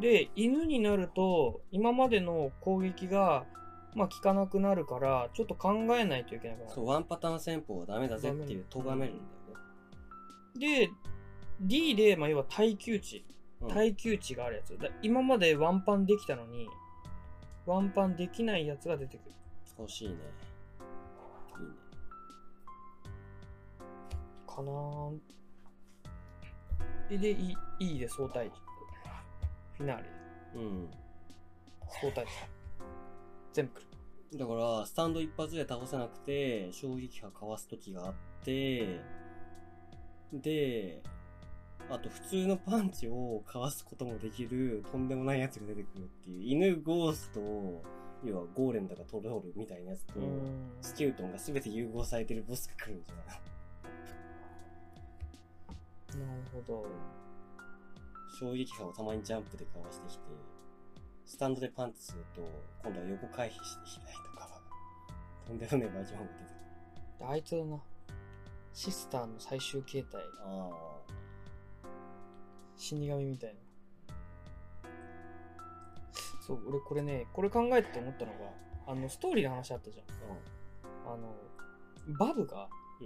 [0.00, 3.44] で犬になると今までの攻撃が
[3.94, 6.70] まあ効かなくなるからちょっと考えないといけなくなる。
[6.70, 9.22] そう、ワンパターン戦法はダメだぜっていう、咎めるんだ
[10.62, 10.86] よね。
[10.86, 10.90] で
[11.60, 13.24] D で、まあ、要は耐久値。
[13.62, 13.68] うん。
[13.68, 14.78] 耐久値があるやつ。
[14.78, 16.68] だ今までワンパンできたのに
[17.66, 19.34] ワンパンできないやつが出てくる
[19.78, 20.14] 欲しいね。
[20.14, 21.74] いいね。
[24.46, 25.18] かなー
[27.10, 28.50] えで E, e で相対
[29.78, 30.04] フィナーレ
[30.54, 30.90] うん。
[32.00, 32.24] 相対
[33.52, 33.90] 全部来る
[34.38, 39.00] だから、スタンド一発で倒せなくて、衝撃波かわす時があって、
[40.32, 41.02] で、
[41.90, 47.40] あと普通のパンチをかわすこともできる、とんでもないやつが出てくるっていう、犬ゴースト、
[48.24, 50.20] 要はゴーレムだかトロールみたいなやつと、
[50.82, 53.40] スキュートンが全て融合されてるボスが来るんじゃない？
[56.28, 56.86] なるほど。
[58.38, 60.24] 衝撃波をたまにジャンプでかわしてきて、
[61.26, 62.42] スタンドでパンチすると、
[62.84, 64.60] 今度は横回避してきたりとか、
[65.46, 66.50] とんでもないバージョンが出てくる。
[67.18, 67.82] であいつだな。
[68.72, 70.22] シスターの最終形態。
[70.44, 70.89] あ
[72.80, 73.60] 死神みたいな。
[76.46, 78.38] そう俺これねこれ考えてて思ったのが
[78.86, 80.06] あのストーリーの話あったじゃん。
[81.06, 81.34] あ、あの
[82.18, 82.68] バブが、
[83.00, 83.04] う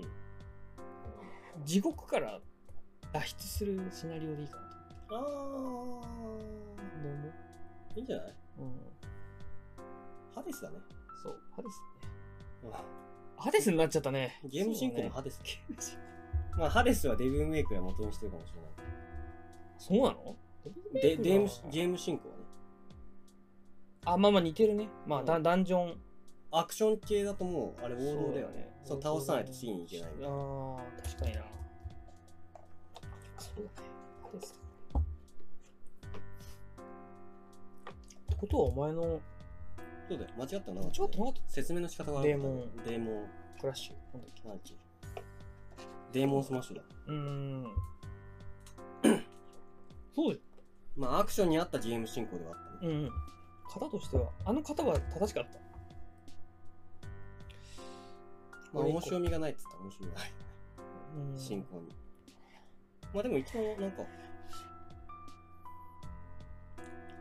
[1.60, 1.64] ん。
[1.64, 2.40] 地獄から
[3.12, 4.62] 脱出するシナリオでいいかな
[5.08, 5.28] とああどう
[7.12, 7.32] 思
[7.96, 8.34] いいんじゃない？
[8.58, 8.72] ううん。
[10.34, 10.78] ハデスだね。
[11.22, 11.82] そうハデス
[12.64, 12.70] ね。
[13.36, 14.40] ハデスになっちゃったね。
[14.44, 15.40] ゲーム進行もそう,、ハデス。
[15.42, 18.52] ゲーム進行まあ、ハデスはデビルメイクが元にしてるかもし
[19.78, 20.36] そうなの？
[20.92, 22.42] で、ゲーム、ゲーム進行はね。
[24.06, 25.98] あまあまあ似てるねまあ、うんダダンジョン
[26.50, 28.72] アクション系だともう、あれ王道だよね。
[28.84, 30.10] そう、倒さないと次に行けない。
[30.22, 31.42] ああ、確かにな。
[33.38, 33.88] そうだね。
[34.32, 34.56] ですっ
[38.28, 39.20] てことはお前の
[40.08, 40.30] そうだよ。
[40.36, 40.80] 間違ったな。
[40.82, 41.40] 間違ってなかった？
[41.48, 42.28] 説明の仕方がある。
[42.28, 42.76] デーモン。
[42.84, 43.26] デーモン。
[43.60, 43.94] クラッシュ。
[44.16, 44.48] なんだっけ？
[44.48, 44.74] なんだっけ？
[46.12, 46.82] デーモンスマッシュだ。
[47.06, 47.64] うーん。
[50.14, 50.38] そうよ。
[50.96, 52.92] まあ、アクションに合ったゲーム進行ではあったね。
[52.92, 53.10] うん。
[53.72, 55.58] 型としては、あの型は正しかった。
[58.72, 60.32] まあ、面白みがないって言ったら面白みがない。
[61.36, 61.88] 進行に。
[63.12, 64.02] まあでも一応なんか、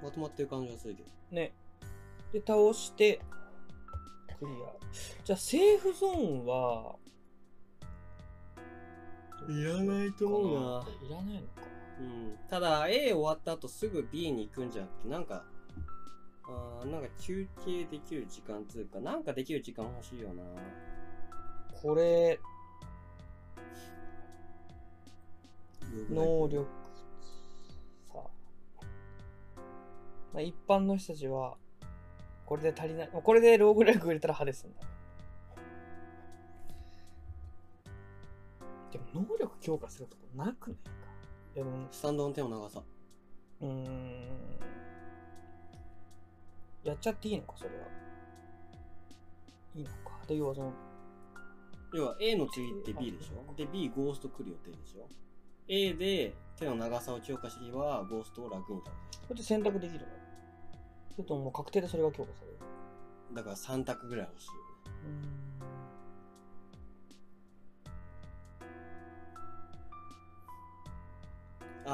[0.01, 1.09] まとまってる感じはするけど。
[1.31, 1.53] ね。
[2.31, 3.21] で、倒して、
[4.39, 4.55] クリア。
[5.23, 6.95] じゃあ、セーフゾーンは、
[9.49, 10.87] いらないと思うな。
[11.07, 11.47] いらないの？
[11.47, 11.52] か。
[11.99, 12.37] うん。
[12.49, 15.43] ただ、A 終わった後すぐ B に行くんじゃなくて、なんか、
[16.45, 20.43] あなんか休憩できる時間つうか、なんかできる時間欲しいよな。
[21.81, 22.39] これ、
[26.09, 26.65] 能力
[28.11, 28.23] さ、
[30.33, 31.57] まあ、一般の人たちは、
[32.45, 33.09] これで足りない。
[33.11, 34.81] これでローグライク入れたら派ですんだ。
[38.91, 41.12] でも能力強化するとこなくないか？
[41.55, 42.81] でも、スタンドの手の長さ。
[43.61, 44.27] うーん。
[46.83, 47.75] やっちゃっていいのか、それは。
[49.75, 49.95] いいのか。
[50.27, 50.73] で、要はその、
[51.93, 53.53] 要は A の次って B でしょ？
[53.55, 55.07] で、B ゴースト来る予定でしょ
[55.67, 59.19] ？A で手の長さを強化しれば、ゴーストを楽に倒す。
[59.21, 60.05] これで選択できるの？
[61.15, 62.57] それとももう確定でそれが強化される
[63.35, 64.59] だから3択ぐらい欲しいよね。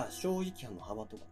[0.08, 1.30] あ、正直波の幅とかね。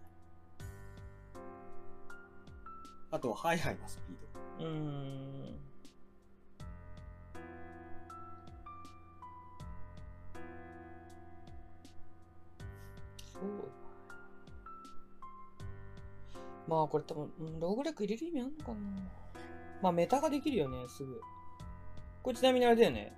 [3.12, 4.18] あと、ハイハイのスピー
[4.60, 4.66] ド。
[4.66, 5.60] うん。
[13.32, 13.44] そう
[16.68, 18.78] まあこれ多分、ローグラック入れる意味あんのかな
[19.82, 21.22] まあメタができるよね、すぐ。
[22.24, 23.14] これちなみにあれだよね。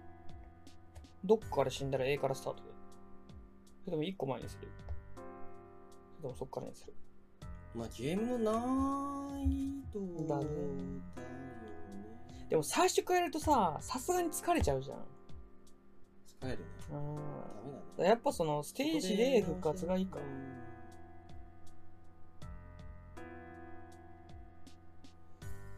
[1.23, 2.63] どっから死んだら A からスタート
[3.85, 3.91] で。
[3.91, 4.67] でも1個前にする。
[6.21, 6.93] でもそっからにする。
[7.75, 10.45] まあゲームの難易度だね。
[12.49, 14.97] でも最初からやるとさ、さすがに疲れちゃうじゃん。
[16.41, 16.65] 疲れるね。
[16.91, 17.15] うん。
[17.15, 18.09] ダメだね。
[18.09, 20.17] やっぱそのステージで復活がいいか。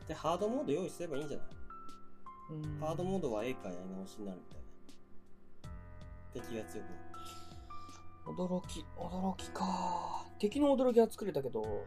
[0.07, 1.47] で、ハードモード用意すればいいんじゃない？
[2.79, 4.65] ハードモードは A かやり直しになるみたいな。
[6.33, 6.91] 敵が強くな
[8.31, 10.20] 驚き、驚きか。
[10.41, 11.85] 敵の驚きは作れたけど、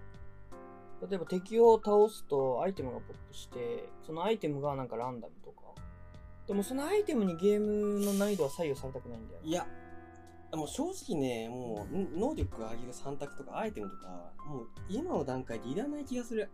[1.11, 5.63] 例えば敵を倒すとアイテムがポップして、そのアイテムがなんかランダムとか。
[6.47, 9.41] でもそのアイテムにゲームの難易度は左右されたくないんだよ。
[9.43, 9.67] いや、
[10.57, 16.49] もう正直ね、もう能力が上げる3択とかアイテムとか、もう今の段階でいらない気がする。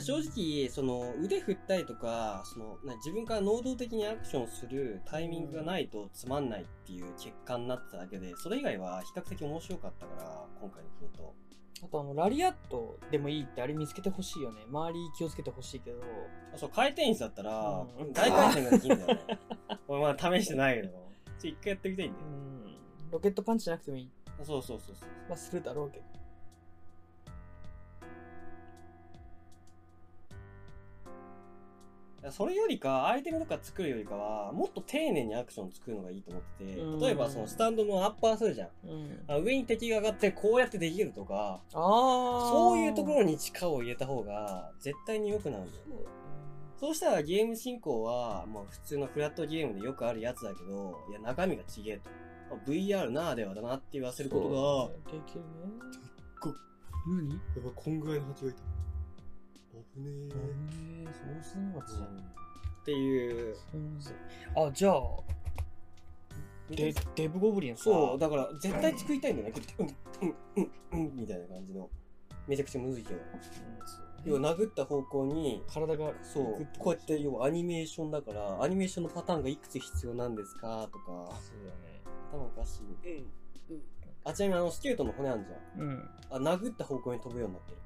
[0.00, 11.34] 正直、その腕振ったりとか、その自分から能動的にアクションするタイミングがないとつまんないっていう結果になってただけで、それ以外は比較的面白かったから、今回のプロト。
[11.82, 14.62] あとあの、ラリアットでもいいってあれ見つけてほしいよね。
[14.70, 16.00] 周り気をつけてほしいけど。
[16.56, 19.38] そう、回転率だったら、うん、大回転ができるんだよね。
[19.88, 21.04] 俺まだ試してないけど。
[21.38, 22.24] ちょ、一回やってみたいんだよ。
[22.26, 22.63] うん。
[23.14, 24.10] ロケットパンチじゃなくてもいい。
[24.42, 25.08] そうそうそうそう。
[25.28, 26.04] まあ、するだろうけど。
[32.32, 36.74] それよりか、アイテムとか作るよりかは、もっと丁寧にアクション作るのがいいと思ってて、
[37.06, 38.70] 例えばそのスタンドのアッパーするじゃん。
[39.28, 45.84] うん、上に敵が上がってこうやってできるとか、そういうところに力を入れた方が絶対に良くなるんだよ。
[46.80, 52.10] そうしたらゲーム進行は、まあ普通のフラットゲームでよくあるやつだけど、いや中身が違えと。
[52.66, 55.94] VR ならではだなって言わせることが、できるね。
[57.06, 58.60] 何やっぱこんぐらいの蜂がいた。
[59.94, 61.06] 危ねえ。
[61.06, 62.02] そうすんのかじゃん。
[62.04, 63.56] っていう。
[64.56, 65.02] あ、じゃあ、
[66.70, 69.62] デデブゴブリンそう、だから絶対作りたいんだよね。
[69.78, 69.86] うん、
[70.28, 71.90] うん、うん、うん、みたいな感じの。
[72.46, 73.20] めちゃくちゃむずいけど。
[74.24, 81.83] 要は殴った方向に体がそうこうやって要はアニメーションだからアニメーションのパターンがいくつ必要なんですかとかそうだね
[82.34, 82.82] 頭おかしい、
[83.70, 83.80] うん、
[84.24, 87.78] あちなみにあのスケートの骨あんじゃん、うん、あ殴った方向に飛ぶようになってる。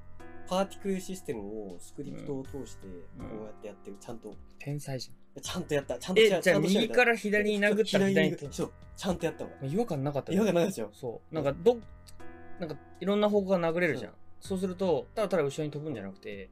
[0.48, 2.86] パーティクルシステムをスクリプトを通して
[3.18, 4.34] こうやってやってる、ちゃんと。
[4.58, 5.42] 天才じゃん。
[5.42, 5.98] ちゃんとやった。
[5.98, 8.72] ちゃんとえじゃあ右から左に殴ったら左にそう。
[8.96, 11.34] ちゃんとやったわ違和感なかった違和感なかったですよそう。
[11.34, 11.76] なんかど
[12.58, 14.12] なんかいろんな方向が殴れるじゃん。
[14.40, 16.48] そうするとただただ後ろに飛ぶんじゃなくて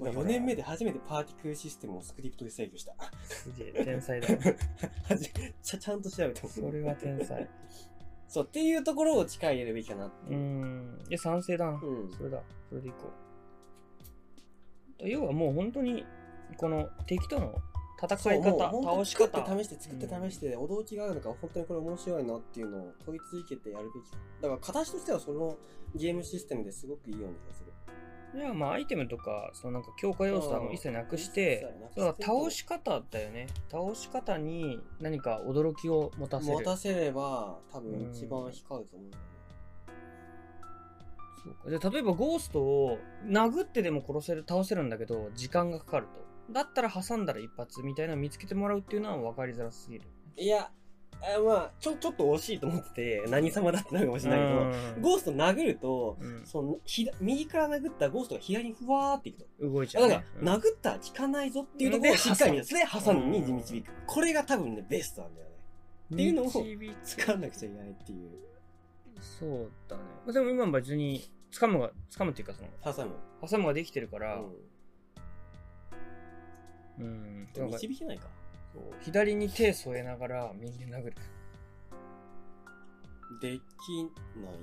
[0.00, 2.94] 4年目で初めてパーティクルシステムをスクリプトで制御した。
[3.22, 4.28] すげえ、天才だ
[5.62, 7.48] ちゃちゃんと調べてそれは天才。
[8.28, 10.98] そう、っていうところを力入れるべきかなうん。
[11.08, 11.80] いや、賛成だな。
[11.82, 12.12] うん。
[12.12, 12.42] それだ。
[12.68, 13.10] それでいこ
[15.00, 15.08] う。
[15.08, 16.04] 要はもう本当に、
[16.56, 17.54] この敵との
[18.02, 19.58] 戦い方、倒し方。
[19.58, 24.12] 試して作って試して、驚きがあるのか、本当にこれ面白いなっていうのを問い続けてやるべき。
[24.42, 25.56] だから形としてはその
[25.94, 27.65] ゲームシステムですごくいいような気がする。
[28.34, 33.46] じゃあまあアイテムとか、そのなんか強化要素はもう一切なくして、倒し方だよね。
[33.70, 36.58] 倒し方に何か驚きを持たせる。
[36.58, 39.30] 持たせれば多分一番光ると思うんだよね。
[41.44, 41.70] そうか。
[41.70, 46.26] じゃあ例えばゴーストを殴ってでも殺せる、倒せるんだけど、時間がかかると。
[46.52, 50.04] だったら挟んだら一発みたいなのを見つけてもらうっていうのは分かりづらすぎる。
[50.36, 50.70] いや、
[51.22, 59.46] あまあ、ちょ、ちょっと惜しいと思ってて、何様だってなるかもしれないけど、ゴースト殴ると、うん、その、ひ右から殴ったゴーストが左にふわーっていくと。
[59.60, 60.14] 動いちゃう、ね。
[60.14, 63.92] だから、殴ったら効かないぞっていうところをしっかり見て、それで挟むに導く。
[64.06, 65.54] これが多分ね、ベストなんだよね。
[66.14, 66.50] っていうのを
[67.04, 68.30] 使わなくちゃいけないっていう。
[69.20, 70.32] そうだね。
[70.32, 73.14] でも今別に、掴むが、掴むっていうかその、挟む。
[73.48, 74.40] 挟むができてるから、
[76.98, 77.48] うん。
[77.56, 77.70] うん。
[77.72, 78.28] 導けないか。
[79.02, 81.14] 左に手添えながら右で殴る。
[83.40, 84.04] でき
[84.40, 84.54] ない。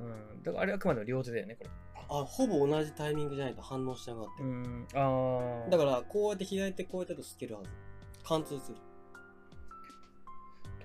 [0.00, 0.42] うん。
[0.42, 1.70] だからあれあくまでも両手だよね、これ。
[2.08, 4.44] あ、ほぼ同じタイミングじゃないと反応しなかった。
[4.44, 4.86] うん。
[4.94, 5.70] ああ。
[5.70, 7.70] だから、こうやって左手こうやってと透けるはず。
[8.22, 8.78] 貫通する。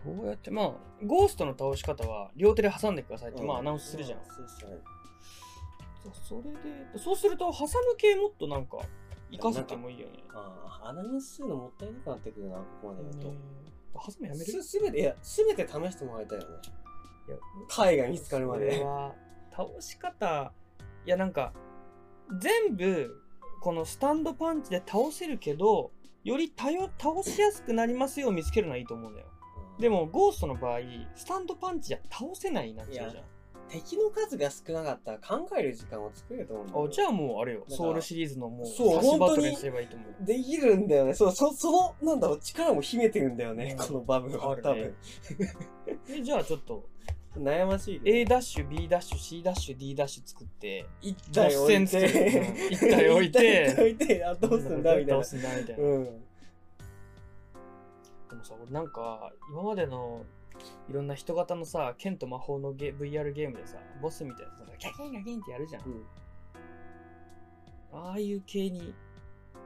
[0.05, 0.73] どうやって、まあ、
[1.05, 4.19] ゴーストの倒し方は両手で挟んでくださいって、まあアナウンスするじゃん。
[4.25, 4.77] そうですね。
[6.23, 8.77] それで、そうすると挟む系もっとなんか、
[9.31, 10.23] 行かせてもいいよね。
[10.33, 13.33] ああ、アナウンスするのもったいなくなってくるな、ここまでやると。
[13.99, 14.45] ハサミやめる？
[14.45, 16.55] すすべて、いや、すべて試してもらいたいよね。
[17.27, 18.85] いや、貝が見つかるまで。
[19.51, 20.53] 倒し方、
[21.05, 21.53] いや、なんか、
[22.39, 23.21] 全部、
[23.61, 25.91] このスタンドパンチで倒せるけど、
[26.23, 26.71] より倒
[27.23, 29.27] しやすくなりますよう見つけるのはいいと思うんだよ。
[29.79, 30.79] でも、ゴーストの場合、
[31.15, 33.23] スタンドパンチじゃ倒せないになっちゃうじゃん。
[33.69, 36.87] 敵の数が少なかったら考える時間を作れると思う。
[36.87, 37.63] あ、じゃあもうあれよ。
[37.67, 40.25] ソウルシリーズのもう、そう、本当にすればいいと思う。
[40.25, 41.13] できるんだよね。
[41.13, 43.75] そう、そ、その、なんだろう、力も秘めてるんだよね。
[43.79, 44.95] うん、このバブは、多分。
[46.09, 46.89] え、じゃあちょっと、
[47.37, 48.21] 悩ましい、ね。
[48.21, 55.13] A ダッシュ、B ダッシュ、C ダッシュ、D ダッシュ作って、一体置いて、一体置いて、置いて、あ、どうすんだみたいな。
[55.13, 55.83] どうすんだみたいな。
[55.83, 56.03] うん。
[56.05, 56.11] で
[58.35, 60.23] もさ、俺なんか、今までの
[60.89, 65.83] いろんな人型のさ、剣と魔法のゲ VR ゲームでさ、ボスみたいなさ、キャキンキャキンってやるじゃん。
[65.83, 66.03] うん、
[67.93, 68.93] ああいう系に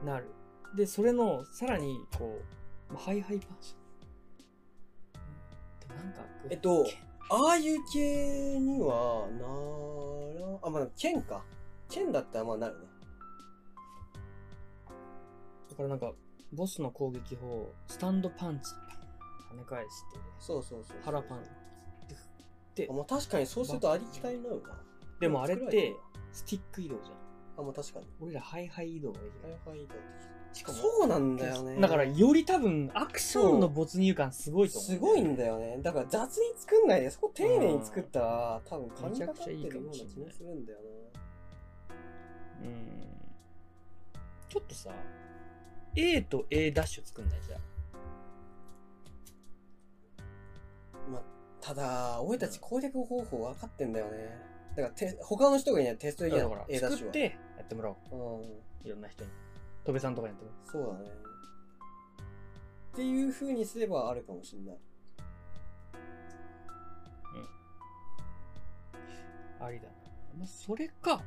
[0.04, 0.28] なる。
[0.76, 2.40] で、それの、さらに、こ
[2.92, 3.76] う、ハイハイパンチ。
[5.88, 6.20] でなんか、
[6.50, 6.86] えっと、
[7.30, 9.46] ああいう系にはな
[10.46, 11.44] ら、あ、まあ、剣か。
[11.88, 12.86] 剣だったらまあなるね。
[15.70, 16.12] だからなんか、
[16.52, 18.72] ボスの攻撃法、スタンドパンチ
[19.54, 21.42] 跳ね返して、そうそうそう腹パン
[22.74, 24.70] で、まあ確かにそうするとありきたりになるな。
[25.20, 25.94] でもあれって、
[26.32, 27.16] スティック移動じゃん。
[27.60, 28.06] あ、まあ確かに。
[28.20, 29.40] 俺らハイハイ移動ができる。
[29.42, 30.34] ハイハイ移動できる。
[30.52, 31.80] しかも、そうなんだよね。
[31.80, 34.90] だからより多分アクションの没入感すごいと思う。
[34.90, 35.78] すごいんだよね。
[35.82, 40.78] だから雑に作んないで、そこ丁寧に作ったら、多分神がかってるような気もするんだよ
[42.62, 42.68] な。
[42.68, 43.04] うん。
[44.48, 44.90] ちょっとさ、
[45.96, 47.40] A と A ダッシュ作んない？
[47.46, 47.60] じゃん。
[51.64, 54.38] ただ、俺たち攻略方法分かってんだよね。
[54.76, 57.06] だからて、他の人がいないテストできないから、A ダッシュは。
[57.06, 57.96] 作ってやってもらおう。
[58.82, 58.86] うん。
[58.86, 59.30] いろんな人に。
[59.82, 61.10] 戸部さんとかやってもそうだね。
[62.92, 64.78] っていう風にすればあるかもしんない。
[69.60, 69.66] うん。
[69.66, 69.92] ありだな。
[70.38, 71.22] まあ、それか。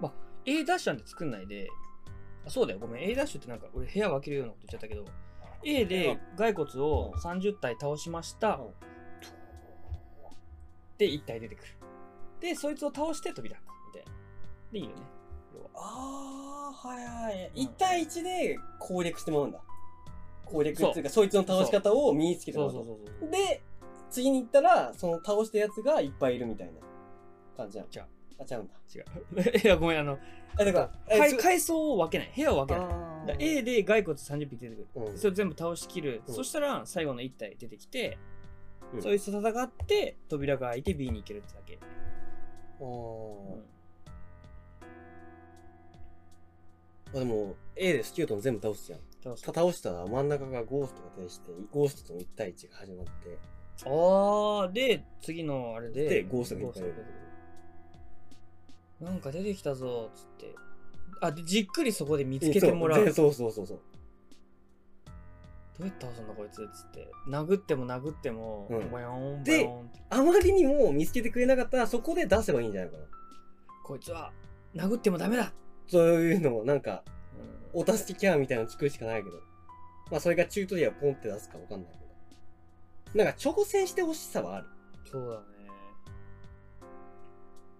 [0.00, 0.12] まあ、
[0.46, 1.68] A ダッシュなんて作んないで、
[2.46, 2.78] あ、そうだよ。
[2.78, 3.10] ごめん。
[3.10, 5.04] A ダッシュってなんか、俺部屋分けるようなこと言っちゃったけど、
[5.62, 8.58] A で骸骨を30体倒しました。
[10.98, 11.68] で、1体出てくる。
[12.40, 13.58] で、そいつを倒して飛び出く。
[13.94, 14.12] みたいな。
[14.72, 15.02] で、いいよね。
[15.74, 17.50] ああ、はいはい。
[17.54, 19.60] 1対1で攻略してもらうんだ。
[20.44, 23.30] 攻略っていうか、そいつの倒し方を身につけてもらう。
[23.30, 23.62] で、
[24.10, 26.74] 次に行ったら、その倒したやつがいっぱいいるみたいな
[27.56, 27.86] 感じじゃん。
[27.90, 28.06] じゃ
[28.38, 28.74] あ、ちゃうんだ。
[28.94, 29.58] 違う。
[29.64, 30.18] いや、ごめん、あの、
[30.58, 32.32] あ、だから、階層を分けない。
[32.34, 33.36] 部屋を分けない。
[33.38, 35.06] A で骸骨30匹出てくる。
[35.06, 36.22] うん、それ全部倒しきる。
[36.26, 38.18] うん、そしたら、最後の1体出てきて、
[38.94, 41.78] うん、そいつと戦って、扉が開いて B に行けるってだけ。
[42.80, 42.84] あ、
[47.14, 49.00] あでも、A でスキュートン全部倒すじゃん。
[49.36, 53.38] 倒倒したら真ん中がゴーストが出して、ゴーストとの1対1が始まって。
[53.86, 56.08] ああ、で、次のあれで。
[56.08, 56.94] で、ゴーストがいっぱいいる。
[59.00, 60.54] なんか出てきたぞ、つって。
[61.22, 63.91] あでじっくりそこで見つけてもらうそうそうそうそうど
[65.84, 66.62] うやって遊んだこいつ？
[66.62, 67.08] っつって。
[67.28, 68.90] 殴っても殴っても、うん。
[68.90, 70.00] ボヨーンボでヨーンって。
[70.10, 73.04] あまりにも見つけてくれなかったらそこで出せばいいんじゃないかな
[73.84, 74.32] こいつは
[74.74, 75.52] 殴ってもダメだ、
[75.86, 77.02] そういうのをなんか
[77.74, 77.82] うん。
[77.82, 79.36] お助けキャラみたいなの作るしかないけど。
[80.10, 81.98] まあそれがチュートリアルポンって出すかわかんないけ
[83.18, 83.24] ど。
[83.24, 84.66] なんか挑戦してほしさはある。
[85.10, 85.42] そうだね。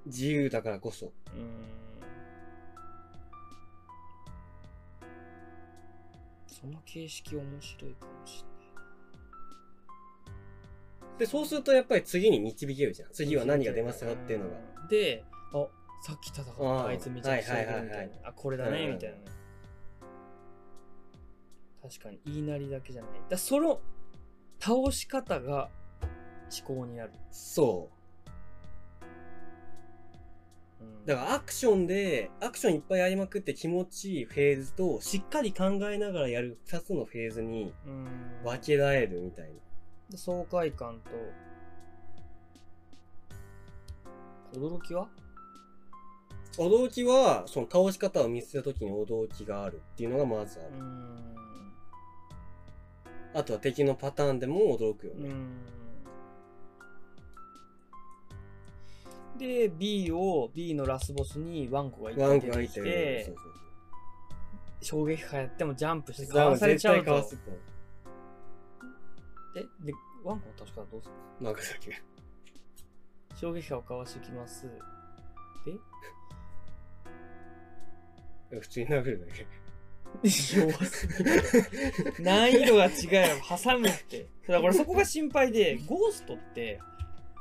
[0.07, 1.07] 自由だからこそ。
[1.07, 1.82] うん
[6.63, 8.45] その形式面白いかもし
[11.19, 15.67] でそうするとやっぱり次に導けるじゃん次れなはい何が出ますよっていうのがんであ
[16.03, 18.11] さっき戦ったあいつめちゃくちゃいるみたいな、はいはいはいはい。
[18.25, 19.17] あこれだねうんみたいな。
[19.17, 19.23] ね
[21.83, 22.21] 確かに。
[22.25, 23.11] 言いなりだけじゃない。
[23.29, 23.81] だその
[24.59, 25.69] 倒し方が
[26.67, 27.97] 思考になる、そう。
[27.97, 28.02] うん
[31.05, 38.07] だからアクションでアクションいっぱいやりまくって気持ちいいフェーズとしっかり考えながらやる2つのフェーズにうん。
[38.45, 39.53] 分けられるみたいな。
[40.11, 41.01] で爽快感
[44.53, 45.09] と驚きは？
[46.59, 51.35] 驚きはその倒し方を見せた時に驚きがあるっていうのがまずある、うん。
[53.35, 55.31] あとは敵のパターンでも驚くよね、
[59.39, 63.45] で B を B のラスボスにワンコが一ワ回ンコがいて出てきてそうそう。
[64.85, 67.15] 衝撃波やってもジャンプしてそうかわされちゃうと。
[69.57, 69.93] えで
[70.25, 71.15] ワンコの倒し方どうする
[71.45, 72.03] なんかだけ。
[73.37, 74.67] 衝撃波をかわしてきます。
[78.51, 78.59] で？
[78.61, 79.47] 普通に殴るだけ。
[80.29, 81.43] 弱すぎる。
[82.21, 83.15] 難易度が違う。
[83.15, 83.23] よ
[83.65, 84.27] 挟むって。
[84.47, 86.81] だからそこが心配で ゴーストって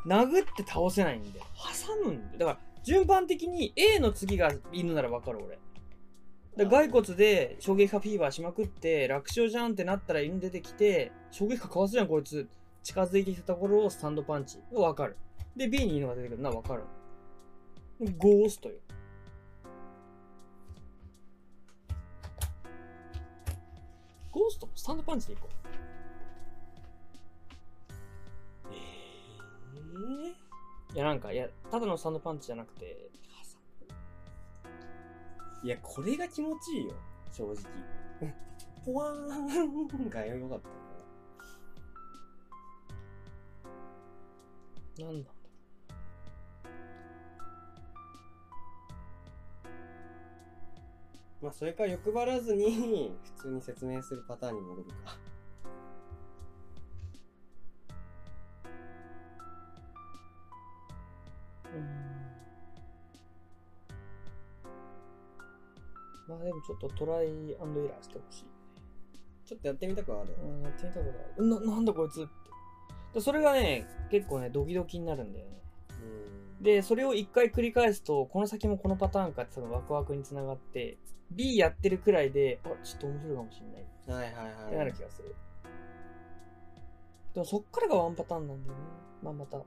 [0.06, 1.39] 殴って倒せないんで。
[1.39, 2.38] 挟むんで。
[2.38, 5.60] だから順番的に A の次が犬なら分かる俺。
[6.58, 12.47] だから骸骨で衝撃波フィーバーしまくって楽勝じゃんってなったら犬出てきて衝撃波かわすじゃんこいつ。
[12.84, 14.58] 近づいてきたところをスタンドパンチ。
[14.74, 15.16] が分かる。
[15.56, 16.49] で B に犬が出てくるの。
[16.49, 16.84] は分かる。
[18.18, 18.76] ゴーストよ。
[24.32, 25.47] ゴーストもスタンドパンチでいこ
[30.93, 33.12] いやなんかいやただのスタンドパンチじゃなくて
[35.64, 36.93] いやこれが気持ちいいよ。
[37.32, 37.56] 正直。
[38.84, 40.60] ポワーンがよかっ
[44.97, 45.04] た。
[45.04, 45.30] なんだ。
[51.41, 55.18] まあそれから欲張らずに普通に説明するパターンに戻るか
[66.80, 67.28] ちょっとトライ
[67.61, 68.45] アンドエラーしてほしい。
[69.45, 71.47] ちょっとやってみたくはあるうん、やってみたことある。
[71.47, 72.30] な、なんだこいつって。
[73.13, 75.61] でそれがね、結構ね、ドキドキになるんだよね。
[76.03, 80.97] うんで、それを一回繰り返すと、この先もこのパターンかって多分ワクワクにつながって、
[81.32, 85.36] B やってるくらいで、あ、ちょっと面白いかもしれないはいはいってなる気がする。
[87.34, 88.84] でもそっからがワンパターンなんだよね。
[89.24, 89.57] まあまた、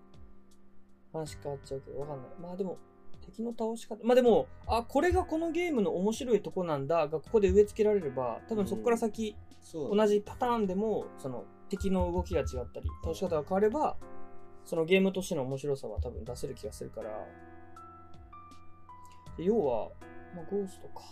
[1.13, 2.29] 話変わっちゃうけど、わかんない。
[2.41, 2.79] まあでも、
[3.25, 3.97] 敵の倒し方。
[4.05, 13.97] まあでも、あ、これがこのゲームの面白いとこなんだが、ここで植え付けられれば、多分そこから先、そう同じパターンでも、その、敵の動きが違ったり、倒し方が変われば、
[14.65, 17.11] そのゲームとしての面白さは多分出せる気がするから。
[19.37, 19.91] で要は、
[20.35, 21.03] まあ、ゴーストか。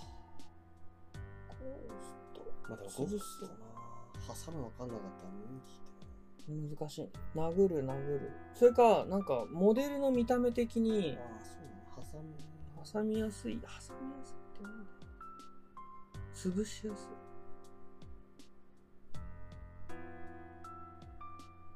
[1.60, 2.40] ゴースト。
[2.68, 3.62] まあでもゴーストな
[4.28, 11.61] 挟むわかんなかったら無理だよ難しいね殴る殴るそれかなんかモデルの見た目的にああそうな
[12.12, 12.34] 挟む
[12.92, 14.90] 挟みやすい挟みやすいってなんだ
[16.34, 17.10] 潰しやすい。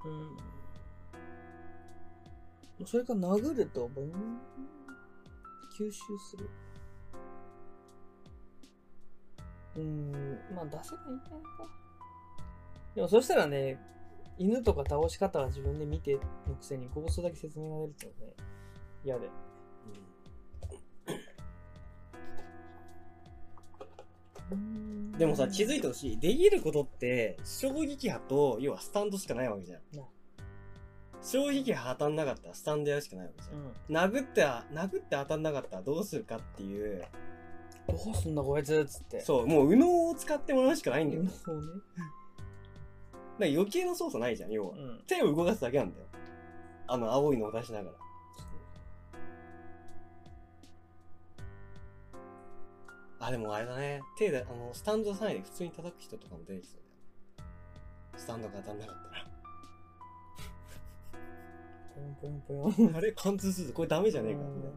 [0.09, 0.11] う
[2.83, 2.87] ん。
[2.87, 4.13] それか殴るとボン
[5.79, 6.49] 吸収する。
[9.77, 10.13] うん。
[10.55, 11.39] まあ出せばいいんじゃな。
[11.39, 11.49] いか
[12.95, 13.79] でもそしたらね
[14.39, 16.19] 犬とか倒し方は自分で見て
[16.49, 18.33] のくせにゴーストだけ説明が出るとね
[19.05, 19.29] 嫌で。
[25.19, 26.19] でもさ気づいてほしい。
[26.19, 29.81] できることって衝撃波と要はスタンドしかないわけじゃん。
[29.97, 30.03] な。
[31.23, 33.97] 衝撃波当たんなかったらスタンドやるしかないわけじうん。
[33.97, 37.05] ゃん、殴っては殴って当たんなかったらどうするかっていう。
[37.89, 39.21] どうすんだこいつっつって。
[39.21, 41.63] そうもう右脳を使ってもらうしかないんだよ、うだかんね
[43.39, 45.03] ら余計な操作ないじゃん要は、うん。
[45.07, 46.07] 手を動かすだけなんだよ。
[46.89, 47.97] あの青いのを出しながら
[53.27, 54.03] あ、でもあれだね。
[54.17, 56.81] 手で、あの、スタンドさえで普通に叩く人とかも出てきそう
[57.37, 57.51] だよ。
[58.17, 59.27] スタンドが当たんなかったら。
[61.93, 62.97] ぽよんぽよんぽよん。
[62.97, 64.77] あれ貫通するこれダメじゃねえかみたいな。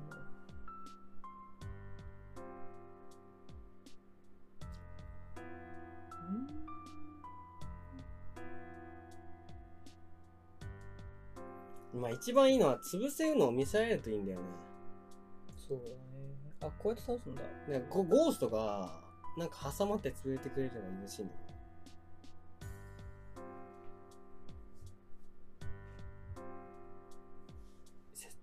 [12.01, 14.45] まあ一番いいのは潰せるのを見せられるといいんだよね。
[15.55, 16.48] そうだね。
[16.61, 17.41] あ、こうやって倒すんだ。
[17.67, 19.01] ねゴゴーストが、
[19.37, 21.49] なんか挟まって潰れてくれれば嬉しいんだよね。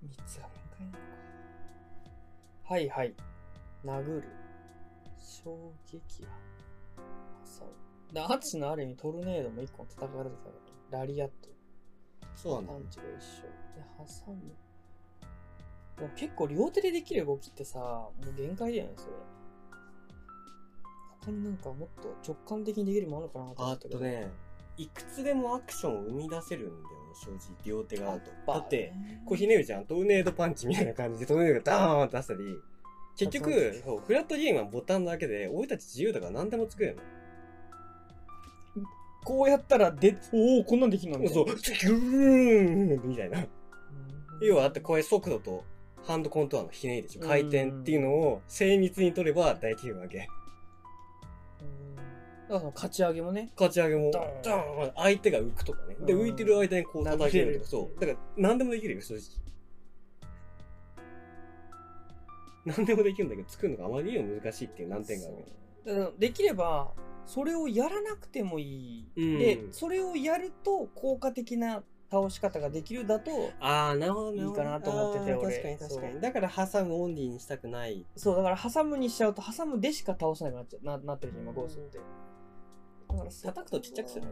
[0.06, 0.48] 3つが
[0.78, 1.00] 限界なのか。
[2.64, 3.14] はいはい。
[3.84, 4.24] 殴る。
[5.18, 6.28] 衝撃波。
[7.58, 7.72] 挟む。
[8.12, 10.50] で、アーチのある意味トルネードも1個叩かれてたか
[10.92, 11.48] ら、ラリアット。
[12.34, 12.78] そうなんだパ。
[12.78, 13.42] ンチが一緒。
[13.74, 14.65] で、挟む。
[15.99, 19.12] でも結構両手でできる動きってさ、もう限界だよね、それ。
[21.20, 23.99] 他になんかもっと直感的にできるものあるかなと思あったけど。
[23.99, 24.30] とね、
[24.76, 27.57] いくつでもアクションを生み出せるんだよね、正直。
[27.64, 28.53] 両手があると。
[28.53, 28.92] だって、
[29.24, 29.86] こうひねるじゃん。
[29.86, 32.38] トルネードパンチみたいな感じでトルネードがダーンって出したり。
[33.16, 36.99] 結そう局、そうフラットゲームはボタンだけで、俺たち自由だから何でも作れる
[39.24, 41.28] こうやったらで、おお、こんなんできんのの。
[41.30, 43.38] そう、ギューンみたいな。
[43.40, 43.49] うん
[44.42, 45.64] 要は、だってこれ速度と
[46.07, 47.22] ハンドコントローラーのひねりでしょ。
[47.22, 50.18] 回転っていうのを精密に取れば大体わけ。
[50.18, 50.46] うん
[52.48, 53.50] だから勝ち上げもね。
[53.57, 55.96] 勝ち上げも、ドドーン相手が浮くとかね。
[56.07, 58.00] で、うん浮いてる間にこう叩けるとか、そう。
[58.00, 59.22] だから何でもできるよ、正直。
[62.64, 65.36] 何でもできるんだけど、作るのがあまりにも難しいっていう難点がある。
[65.86, 66.92] だからできれば、
[67.26, 69.11] それをやらなくてもいい。
[69.16, 73.30] うんで、それをやると効果的な倒し方ができるだと、
[73.61, 74.44] ああ、なるほどね。
[74.44, 76.20] いいかなと思ってて俺確かに確かに。
[76.20, 78.04] だから挟むオンリーにしたくない。
[78.16, 81.98] そう、だから挟むにしちゃうと、挟むでしか倒せなくなっちゃななってるじゃん、今、ゴーストって。
[83.09, 84.26] だからそ叩くとちっちゃくする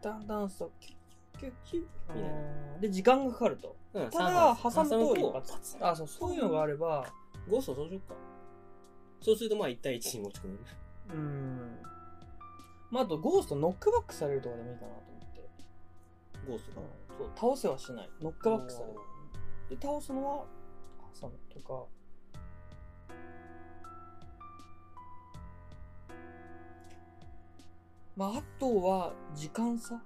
[0.00, 0.98] だんだんそう、キュッ
[1.38, 2.78] キュッキュッみたいなな。
[2.80, 3.76] で、時間がかかると。
[3.94, 5.42] うんただ、挟挟むと。
[5.80, 7.06] あ、そう、そういうのがあれば、
[7.48, 8.14] ゴーストそうしよっか。
[9.20, 10.60] そうするとまあ1対1に持ち込める。
[11.10, 11.78] うん。
[12.90, 15.07] まあ、あと、ゴーストノックバックされるとかでもいいかなと。
[16.48, 16.86] ゴーストが。
[17.18, 18.10] そう、倒せはしない。
[18.22, 18.98] ノックバックされる。
[19.68, 20.46] で、倒すのは、
[21.20, 21.84] 挟むとか。
[28.16, 29.94] まあ、あとは、時間差。
[29.94, 30.00] ま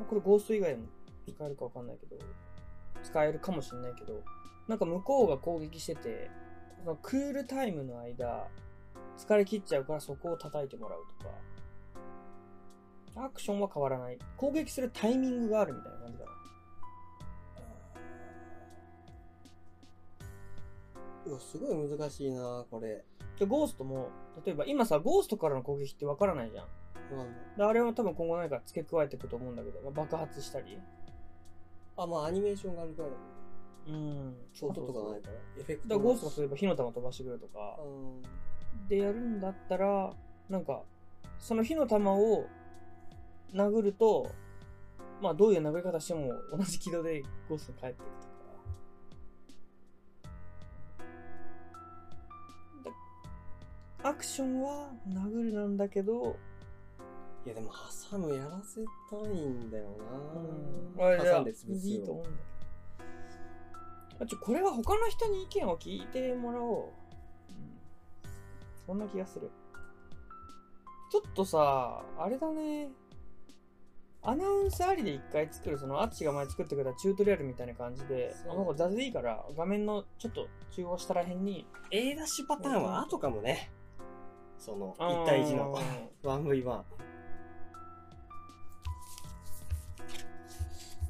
[0.00, 0.88] あこれ、ゴースト以外でも
[1.32, 2.16] 使えるかわかんないけど、
[3.02, 4.22] 使えるかもしれないけど、
[4.66, 6.30] なんか向こうが攻撃してて、
[6.78, 8.48] そのクールタイムの間、
[9.16, 11.30] 疲れ切っちゃうからそこを叩いてもらうとか、
[13.16, 14.18] アクションは変わらない。
[14.36, 16.30] 攻撃するタイミングがあるみたいな感じかな。
[21.26, 23.04] うわ、すごい難しいなこれ。
[23.38, 24.08] で、ゴーストも、
[24.44, 26.66] 例えば今さ、ゴーストからの攻撃ってわからないじゃん。
[27.56, 30.78] であれは多分今後何か付け加えていくと思うんだけど、まあ爆発したり。
[31.96, 34.38] あ、まあアニメーションがあるからだもんね。
[34.60, 34.68] うん。
[34.68, 35.34] 音とかないから。
[35.60, 38.22] エフェクトだからゴーストが例えば火の玉飛ばしてくれるとか、うん
[38.88, 40.12] でやるんだったら、
[40.48, 40.82] なんか、
[41.38, 42.44] その火の玉を
[43.54, 44.30] 殴ると、
[45.22, 48.42] まあどういう殴り方しても同じ軌道でゴーストに帰っていくとか。
[54.02, 56.36] でアクションは殴るなんだけど、
[57.46, 57.70] いやでも
[58.10, 59.84] 挟むやらせたいんだよ
[60.96, 64.24] うん、なんで潰すよいいと思うんだけど。
[64.24, 66.88] あちょ、これは他の人に意見を聞いてもらおう。
[67.50, 67.78] うん、
[68.86, 69.50] そんな気がする。
[71.10, 72.90] ちょっとさ、あれだね。
[74.26, 83.70] アナウンスありで一回作る、その、アッチが前作ってくれたチュートリアルみたいな感じで、あの子雑でいいから、画面のちょっと中央下らへんに、A ダッシュパターンは後かもね。
[84.58, 85.78] その、あー1対1の
[86.24, 86.64] 1v1。
[86.64, 86.84] ま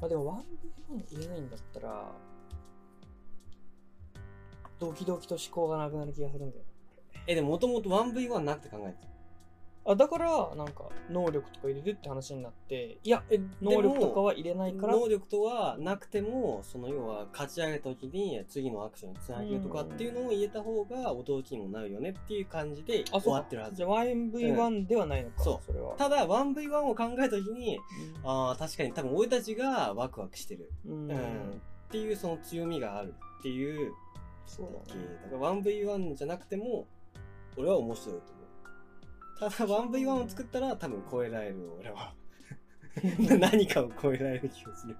[0.01, 0.43] あでも
[0.89, 2.11] 1v1 入れないんだったら、
[4.77, 6.63] ドキドキと思考がなくなる気がするんだよ。
[7.27, 9.14] え、でももともと 1v1 なくて考えて
[9.87, 13.35] あ、だから、なんか、能力とか入れるって話になって、いや、た。
[13.35, 23.85] え、能力とかはは入れないから、能力とはなくても、その要は勝ち上げた時に次のアクションにつなげるとかっていうのを入れた方が驚きにもなるよねっていう感じであ、終わってるはずじゃ。
[23.85, 25.95] あ 1v1 ではないのか、そうそれは。
[25.95, 27.79] ただ 1v1 を考えた時に、
[28.23, 30.71] ああ、確かに多分俺たちがワクワクしてる。
[30.87, 31.11] うん。
[31.11, 31.17] うん。
[31.17, 31.17] っ
[31.89, 33.93] ていうその強みがあるっていう
[34.47, 35.01] そうだね。
[35.31, 36.87] だから 1v1 じゃなくても、
[37.57, 38.34] 俺は面白いと。
[39.39, 42.13] ただ 1v1 を作ったら多分超えられる、俺は。
[43.39, 44.95] 何かを超えられる気がする。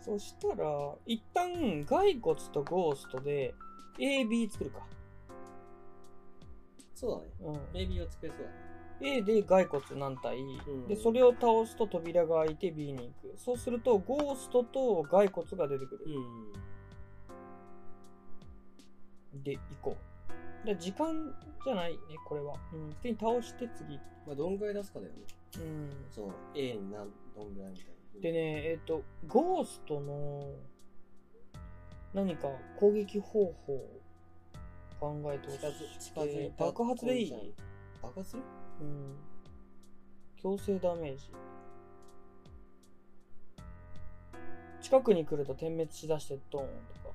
[0.00, 3.54] そしたら、一旦、骸骨とゴーストで、
[3.98, 4.86] AB 作るか。
[6.94, 7.32] そうだね。
[7.40, 7.56] うん。
[7.76, 8.64] AB を作れそうだね。
[9.00, 16.04] A で骸骨何体、うん、でそれを倒すと扉が開いて B に行くそうするとゴーストと骸骨が出てくる、
[19.34, 20.13] うん、で行こう
[20.64, 21.34] で時間
[21.64, 23.98] じゃないねこれは、うん、手に倒して次。
[24.26, 25.18] まあどんぐらい出すかだよね。
[25.56, 25.90] うん。
[26.10, 26.30] そう。
[26.54, 28.20] A に何どんぐらいみたいな。
[28.22, 30.52] でねえっ、ー、とゴーストの
[32.14, 32.48] 何か
[32.78, 33.90] 攻撃方法
[35.00, 37.54] 考えてほしい近づい爆発でいい？
[38.00, 38.30] 爆発？
[38.30, 38.42] する
[38.80, 39.16] うん。
[40.40, 41.30] 強制ダメージ。
[44.80, 46.66] 近くに来ると点滅しだしてドーン
[47.02, 47.14] とか。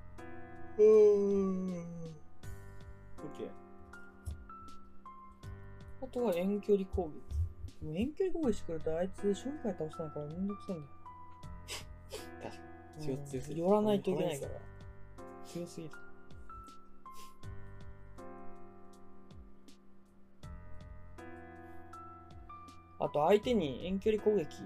[0.79, 1.85] うーん。
[3.23, 3.49] OK。
[6.01, 7.13] あとは遠距離攻撃。
[7.81, 10.87] でも遠距離攻撃してくるとあいつ将棋界倒せないからめんどくさいんだよ。
[12.43, 12.61] 確か
[12.99, 13.05] に。
[13.05, 13.61] 強すぎる。
[13.61, 14.51] 寄らないといけないから。
[15.45, 15.93] 強すぎる。
[23.01, 24.57] あと相手に遠距離攻撃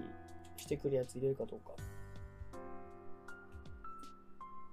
[0.56, 1.72] してくるやつ入れるかどうか。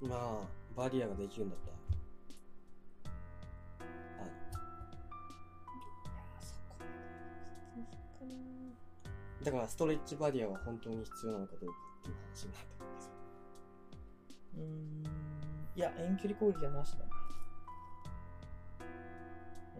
[0.02, 0.40] まあ、
[0.76, 1.81] バリアができるんだったら。
[9.44, 13.12] だからストレッチバリアは本当に必要なのかどうかっていう話になってくるんですよ。
[14.58, 15.04] うん。
[15.76, 17.06] いや、遠距離攻撃はなしだな。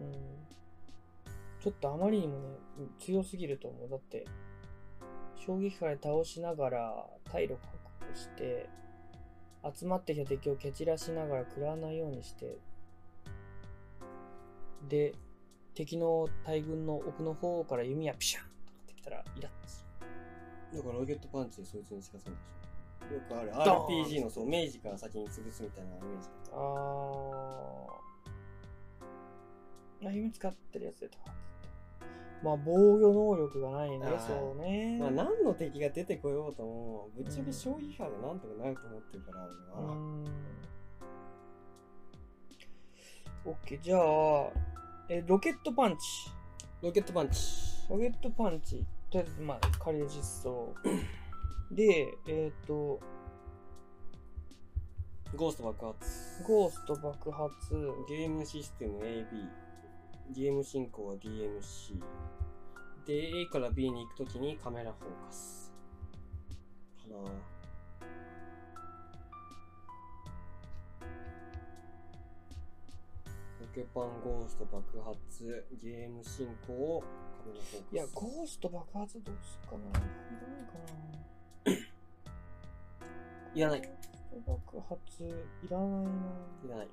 [0.00, 0.12] うん。
[1.60, 3.88] ちょっとあまりにもね、強すぎると思う。
[3.88, 4.26] だって、
[5.36, 7.76] 衝撃波で倒しながら体力確
[8.10, 8.68] 保して、
[9.78, 12.58] 集まってきた敵を蹴散らしながら食らわないようにして、
[14.88, 15.14] で、
[15.74, 18.51] 敵の大軍の奥の方から弓矢ピシャン
[19.02, 19.84] きたらイラッとす
[20.72, 20.78] る。
[20.78, 23.14] だからロケットパンチでそいつに近づくんでしょ。
[23.14, 26.58] よくある RPG のそう、明治から先に潰すみたいなイメージだあ
[30.08, 30.10] あ。
[30.12, 31.24] 弓使ってるやつでとか。
[32.42, 34.98] まあ防御能力がないね、そうね。
[35.00, 39.92] まあ何の敵が出てこようとも、ぶっちゃけ消費波でなんとかなると思ってるから、俺は。
[39.92, 40.24] うん。
[43.44, 44.00] オッケー、じゃあ、
[45.08, 46.32] え、ロケットパンチ。
[46.80, 47.71] ロケットパンチ。
[47.92, 48.86] ロケットパンチ。
[49.10, 50.74] とりあえず、まあ、仮で実装。
[51.70, 52.98] で、えっ、ー、と、
[55.36, 56.42] ゴースト爆発。
[56.42, 57.50] ゴースト爆発。
[58.08, 59.26] ゲームシステム AB。
[60.30, 62.02] ゲーム進行は DMC。
[63.04, 65.70] で、A から B に行くときにカメラフォーカス。
[66.96, 67.51] かな
[73.74, 77.06] ポケパンゴースト爆発、ゲーム進行をカ
[77.48, 77.94] メラフォーカス。
[77.94, 81.72] いや、ゴースト爆発どうするかないらないかな
[83.54, 83.82] いらない。
[84.46, 86.12] 爆発、いらないな。
[86.66, 86.88] いらない。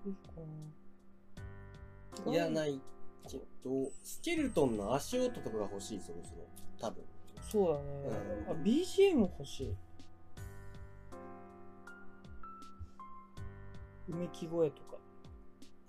[2.33, 2.81] いらない。
[3.27, 6.47] けど、スケルトンの足音とかが欲しい、そろそろ。
[6.79, 7.03] 多分。
[7.41, 7.83] そうだね。
[8.47, 9.75] うん、あ、BGM 欲しい。
[14.07, 14.97] うめき声とか。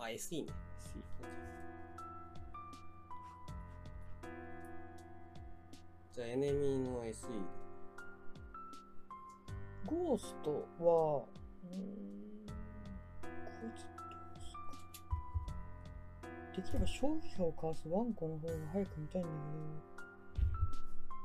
[0.00, 0.52] あ、SE ね。
[0.98, 1.24] SE。
[6.12, 7.28] じゃあ、エネミーの SE
[9.86, 11.24] ゴーストは、
[11.64, 11.80] うん、
[12.46, 13.90] こいつ
[16.56, 19.30] できれば消費者をかわすワンコの方が早く見たいんだ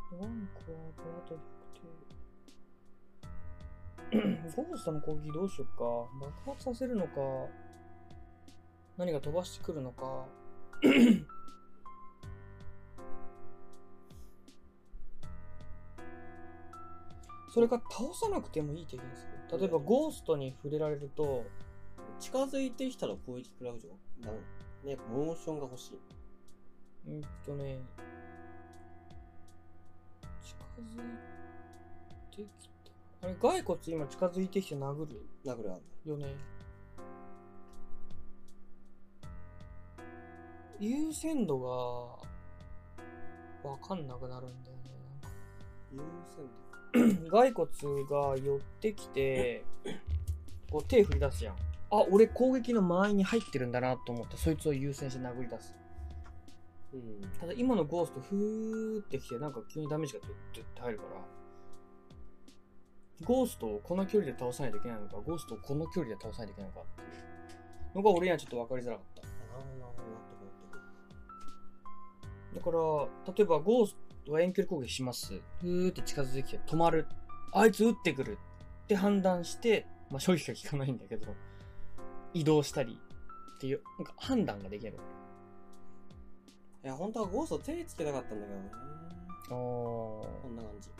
[0.09, 0.78] けど、ワンコは
[1.26, 1.76] 後でよく
[4.11, 5.84] て、 ゴーストの攻撃どうしよっか。
[6.45, 7.11] 爆発させるのか、
[8.97, 10.25] 何が飛ばしてくるのか。
[17.49, 19.59] それか倒さなくてもいい敵にする。
[19.59, 21.45] 例えばゴーストに触れられると、
[22.19, 23.95] 近づいてきたら攻撃食らうじゃん。
[24.87, 25.99] ね、モーションが欲しい。
[27.07, 27.79] うんとね、
[30.41, 31.05] 近づい
[32.35, 32.69] てき
[33.21, 33.27] た。
[33.27, 35.25] あれ、骸骨今近づいてきて殴る？
[35.45, 36.35] 殴るあるよね。
[40.80, 41.69] 優先度が
[43.69, 44.84] わかんなくなるんだよね。
[45.91, 45.99] 優
[46.36, 46.43] 先
[47.23, 47.69] 度 骸骨
[48.05, 49.63] が寄ってきて、
[50.71, 51.55] こう手振り出すじゃん。
[51.91, 55.76] あ、俺攻撃の間合いに入ってるんだなと思ってそいつを優先して殴り出す。
[56.93, 60.34] うん、ただ今のゴーストふーってきてなんか急にダメージがドゥッ
[60.65, 61.21] って入るから
[63.26, 67.07] ゴーストをこの距離で倒さないといけないのかゴーストをこの距離で倒さないといけないのかっていう
[67.95, 69.21] のが俺にはちょっと分かりづらかった
[72.55, 73.95] だから例えばゴース
[74.25, 77.05] トは遠距離攻撃しますふーって近づいてきて止まる
[77.57, 78.37] あいつ撃ってくる
[78.85, 81.33] って判断して、まあ、正直が効かないんだけど、
[82.33, 82.99] 移動したり
[83.55, 84.93] っていう、なんか判断ができる。
[86.83, 88.69] いや、本当はゴースト手つけたかったんだけどね。
[89.45, 90.89] あこんな感じ。
[90.89, 90.95] で、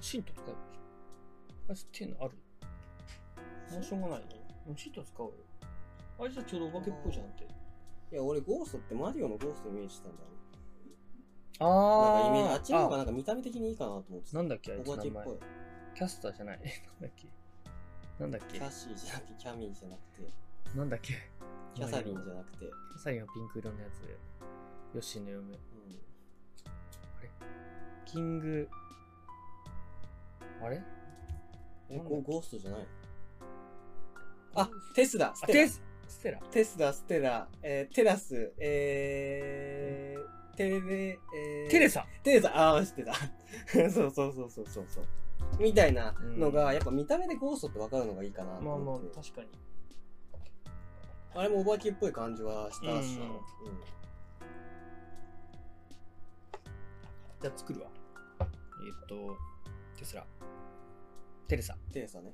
[0.00, 0.44] シント使う
[1.68, 2.34] あいつっていうのある
[3.72, 4.26] もうしょうがないね。
[4.76, 5.34] シント使おうよ。
[6.18, 7.44] あいつはちょうどお化けっぽいじゃんって。
[7.44, 10.34] いや、俺ゴーストってマリオのゴーストイメージしたんだよね。
[11.60, 14.36] あなんかイメージ、あっちの方があなんか見た目的にいいかなと思ってた。
[14.38, 15.38] なんだっけあいつ名前お化けっぽい。。
[15.94, 16.60] キャスターじゃない。
[17.00, 17.28] なんだっけ
[18.18, 20.28] なんだっけキャシーじゃなくて、キャミーじゃなくて、
[20.76, 21.14] なんだっけ
[21.74, 24.16] キャサリンじゃなくて、キャサリンはピンク色のやつで。
[24.94, 25.54] ヨッシーの嫁。
[25.54, 25.60] うん。
[28.04, 28.68] キング。
[30.62, 30.80] あれ？
[31.90, 32.86] え、ゴゴーストじゃない
[34.54, 35.66] あ、テスだ、スあ、テ。
[35.66, 35.82] ス
[36.14, 36.38] ステラ？
[36.50, 42.06] テスダ、ステラ、えー、テラス、えー、テレ、えー、テレサ？
[42.22, 43.14] テレサ、あー、知ってた。
[43.90, 45.04] そ うそうそうそうそうそう。
[45.58, 49.48] みたいなのが、やっぱ見た目でゴーストってわかるのがいいかなとまあまあ確かに。
[51.34, 52.92] あれもお化けっぽい感じはしたしな。
[52.92, 53.40] うんうん
[57.42, 57.88] じゃあ作るわ。
[58.40, 59.36] えーっと、
[59.98, 60.24] テスラ。
[61.46, 61.76] テレサ。
[61.92, 62.32] テレサね。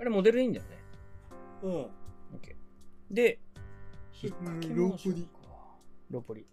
[0.00, 0.70] あれモデルいいんだよね。
[1.62, 1.72] うん。
[1.72, 1.88] OK。
[3.10, 3.38] で、
[4.22, 5.28] 引っうん掛けローリ
[6.10, 6.46] ローポリ。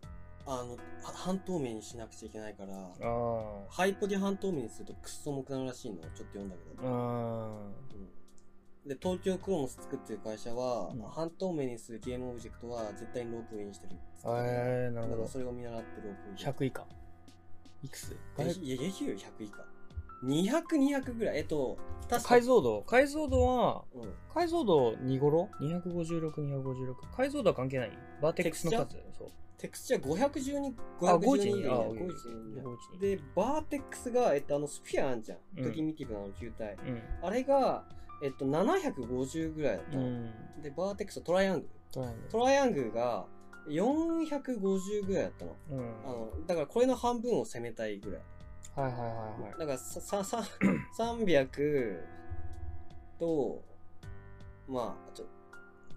[0.45, 0.77] あの、は
[1.13, 2.73] 半透明にしなくちゃいけないから。
[3.69, 6.87] ハイポリ半透明にするとクッソ重くなるらしいのをちょっと読んだけど。
[6.87, 7.47] あ
[7.93, 8.07] うん
[8.87, 14.43] で、東京クロノス作ってる会社は、うん半透明にするゲームオブジェクトは絶対にロープウェイにしてるっつってあ。
[14.43, 15.37] えー、なるほどだからそ。
[15.37, 16.53] れを見習ってロープウェイ。
[16.53, 16.87] 100以下？
[17.83, 18.17] いくつ？
[18.39, 19.65] えいや、激流100以下。
[20.23, 21.39] 200、200ぐらい。
[21.39, 21.77] えっと、
[22.09, 24.13] 確か解像度解像度は、うん。
[24.33, 26.95] 解像度2頃 ?256、256。
[27.15, 27.91] 解像度は関係ない？
[28.21, 29.27] バーテックスの数そう。
[29.57, 32.63] テクスチャー512、あ512 512あ512
[32.97, 35.37] 512で、バーテックスが、えっと、あの、スフィアあんじゃん。
[35.57, 36.73] うんドキミティブなの球体。
[36.73, 37.01] うん。
[37.21, 37.85] あれが、
[38.23, 40.03] えっと、750ぐらいだったの。
[40.03, 40.31] うん。
[40.63, 41.69] で、バーテックスはトライアングル。
[42.31, 43.25] トライアングルが
[43.67, 45.55] 450ぐらいだったの。
[45.69, 45.79] うん。
[45.79, 48.21] あの、だからこれの半分を攻めたいぐらい。
[48.81, 49.59] はいはいはいはい。
[49.59, 50.43] だからさ、さ、さ、
[50.97, 51.99] 300
[53.19, 53.63] と、
[54.67, 55.25] まあ、ちょ、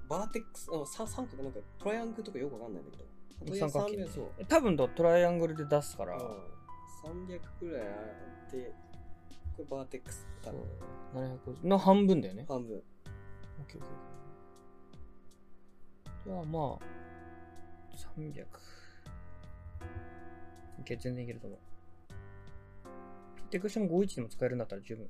[0.09, 3.57] バーテックス、あのさ三角、なんかトライアングルとかよくわかんないんだけど。
[3.57, 4.45] 三角形ね300そう。
[4.47, 6.21] 多分とトライアングルで出すから、うん
[7.05, 7.91] 300くらいあ
[8.49, 8.73] って、
[9.57, 10.61] これバーテックス多そう
[11.13, 12.47] 分750の半分だよね。
[12.49, 12.77] 半分。
[12.77, 12.83] オッ
[13.67, 13.87] ケーオッケーオッ
[16.25, 16.79] ケーじゃあまあ、
[18.19, 18.31] 300。
[20.81, 21.59] いけ、全然いけると思う。
[23.55, 25.07] テクスチャも51でも使えるんだったら十分。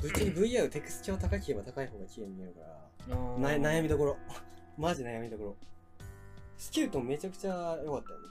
[0.00, 2.60] ぶっちゃけ VR テクスチャー高ければ高い方が綺麗に見えるか
[3.10, 3.94] ら、な悩みだ。
[3.94, 4.16] どころ。
[4.78, 5.56] マジ悩みどころ。
[6.56, 8.28] スキルトンめちゃくちゃ良かったよね。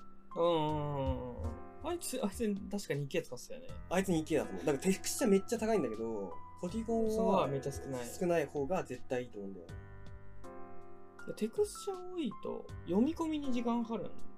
[1.83, 1.87] うん。
[1.87, 3.67] あいつ、あいつ確かに2 k 使ってたよね。
[3.91, 4.65] あいつに 2K だと思う。
[4.65, 9.73] だからテクスチャーめっちゃ高いんだけど、ポリゴンははめっちゃ少ない少ない方が絶対いいと思うんだよね。
[11.35, 14.32] テクスチャー多いと読み込みに時間かかるん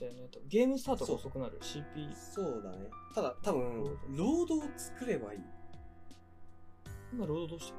[0.00, 0.28] だよね。
[0.48, 1.58] ゲームスタートが遅くなる。
[1.60, 2.14] CP。
[2.14, 2.90] そうだね。
[3.14, 3.84] ただ、多分、
[4.16, 5.40] ロードを作ればいい。
[7.12, 7.78] 今ロードどうしてる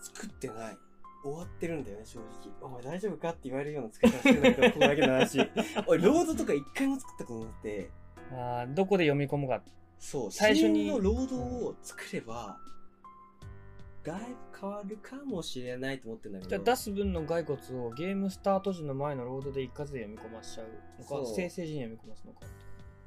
[0.00, 0.78] 作ってない。
[1.22, 2.52] 終わってるんだよね、正直。
[2.60, 5.40] お前大丈夫かって言われるような作り方してるんだけど、 ここだけの話。
[5.86, 7.90] おい、ロードとか一回も作ったことなくて、
[8.30, 9.62] のあーどこで読み込むか。
[9.98, 12.58] そう、最初にシーンのロードを作れば、
[14.06, 16.48] だいぶ変わるかもしれないと思ってんだけど。
[16.48, 20.66] じゃあ出す分の骸骨をゲームスタート時の前のロードで一括で読み込ましちゃう
[21.02, 21.34] のか、そう。
[21.34, 22.40] 生成時に読み込ますのか。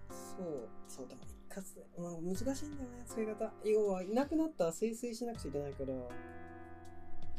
[0.09, 1.75] そう、そうだ、一括。
[1.75, 3.53] で、うん、難しいんだよね、使い方。
[3.63, 5.87] 要は、いなくなったら生成しなくちゃいけないから、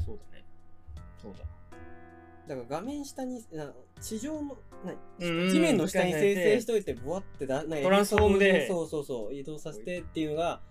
[0.03, 0.45] そうだね。
[1.21, 1.45] そうだ。
[2.47, 8.67] だから画面下に、な地上の、な地面の下に生成しといて、ボワってだ、なトランスフォームで。
[8.67, 10.61] そうそうそう、移動させてっていうのが、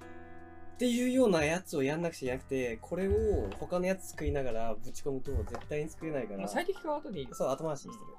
[0.80, 7.34] っていうようなやつをやんなくちゃいけなくて、これを他のやつ作りながらぶち込むと絶対に作れないから、まあ、最適化は後でいいよ。
[7.34, 8.12] そう、後回しにしてる。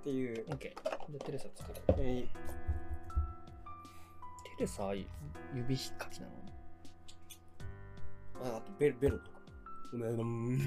[0.00, 0.58] っていう、OK。
[0.58, 1.80] じゃあテレサ作る。
[1.98, 2.26] えー
[4.56, 5.08] テレサ、指引
[5.94, 6.32] っかきなの？
[8.52, 9.38] ああとベロベロとか。
[9.92, 10.22] うんうんう
[10.56, 10.60] ん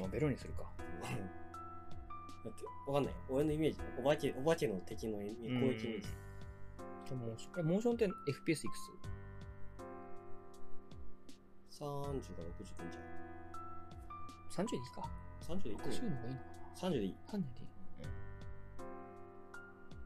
[0.00, 0.62] あベロにするか。
[2.44, 3.18] だって、わかんないよ。
[3.28, 3.84] 俺のイメージね。
[3.98, 5.88] お化け、お化けの敵の攻撃イメージ。
[5.88, 6.27] じゃあ
[7.14, 8.76] モーションえモーションって FPS いく
[11.70, 12.98] 30から60分じ
[14.50, 15.02] つ ?30 でいいか？
[15.50, 15.58] ゃん。
[15.58, 16.44] 30でいく60の方がいいのか
[16.76, 17.14] 30でいい。
[17.26, 17.68] な ?30 でいい。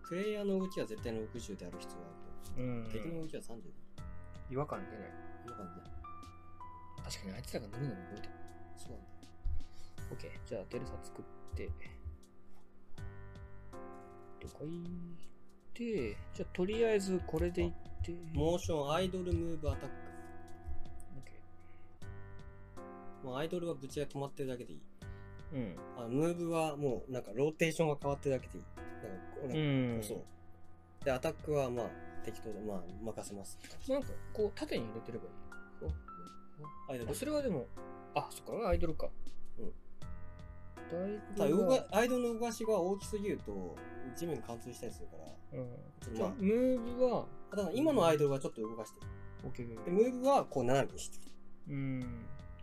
[0.08, 2.84] プレイヤーの動きは絶対に60である必要があるうん。
[2.84, 3.74] けど、敵の動きは30でいい。
[4.50, 5.08] 違和感出ない。
[5.50, 5.76] わかんない。
[7.04, 8.32] 確確かにあいつらがぬるぬる動いてる。
[8.76, 9.06] そうなんだ。
[10.10, 10.30] オッケー。
[10.48, 11.24] じゃあ、テレサ作っ
[11.56, 11.70] て。
[14.40, 15.31] 了解。
[15.84, 17.72] で、じゃあ、とりあえずこれでいっ
[18.02, 18.12] て。
[18.32, 19.94] モーションアイドルムーブアタック。
[21.16, 21.32] オッケ
[23.26, 24.80] もうアイドルはぶちが止まってるだけでいい。
[25.52, 25.56] ー。
[25.56, 25.76] うん。
[25.98, 28.64] あムーブはもうなんかローテーションが変わってるだけでいい。
[29.42, 30.02] なんかなん。
[30.02, 31.04] そう。
[31.04, 31.86] で、アタックはまあ
[32.24, 33.58] 適当で、まあ任せます。
[33.88, 35.32] なんか、こう、縦に入れてればいい。
[36.90, 37.66] アイドルあ、それはでも、
[38.14, 39.08] あ、そっか、アイドルか。
[39.58, 39.72] うん。
[41.36, 43.76] だいぶアイドルの動かしが大きすぎると
[44.14, 45.24] 地面が貫通したりするから。
[45.58, 45.68] うん。
[45.68, 49.06] まあ、じゃあムーブは、ただ今のアイドルはちょっと動かしてる。
[49.44, 50.00] オッケーオッケで、ー。
[50.12, 51.18] ムーブはこう斜めにして
[51.68, 52.00] うん。
[52.00, 52.06] る。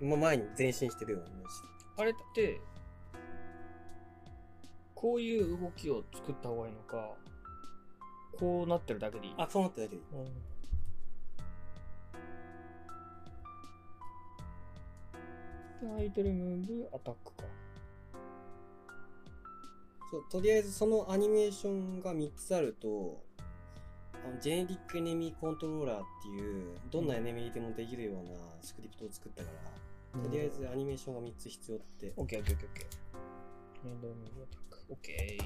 [0.01, 1.53] まあ前に前進してるようなイメージ。
[1.97, 2.61] あれって、
[4.95, 7.15] こういう動きを作った方がいいのか、
[8.37, 9.33] こうなってるだけでいい？
[9.37, 10.03] あ、そうなっただけでいい。
[10.13, 10.25] うん
[15.81, 17.43] でアイドルムーブ、アタックか。
[20.09, 23.21] そう、とりあえずそのアニメーションが3つあると、
[24.25, 28.31] あのジェネリックエネミーコントローラーっていう、どんなエネミーでもできるような
[28.61, 29.51] スクリプトを作ったか
[30.13, 32.13] ら、とりあえずアニメーションが3つ必要って。
[32.17, 32.59] オッケーオッケーオ
[34.95, 35.43] ッケー。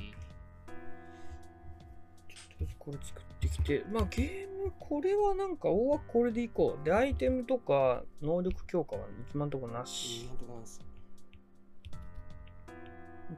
[2.29, 6.85] ちょっとこれ作ってきて、まあゲーム、これはなんか大枠これでいこう。
[6.85, 10.25] で、アイテムとか能力強化は今んとこなし。
[10.27, 10.92] なんとかなんです。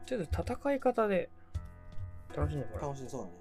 [0.05, 1.29] ちょっと戦い方で
[2.35, 2.89] 楽しんでもらう。
[2.89, 3.33] 楽しいそうだね。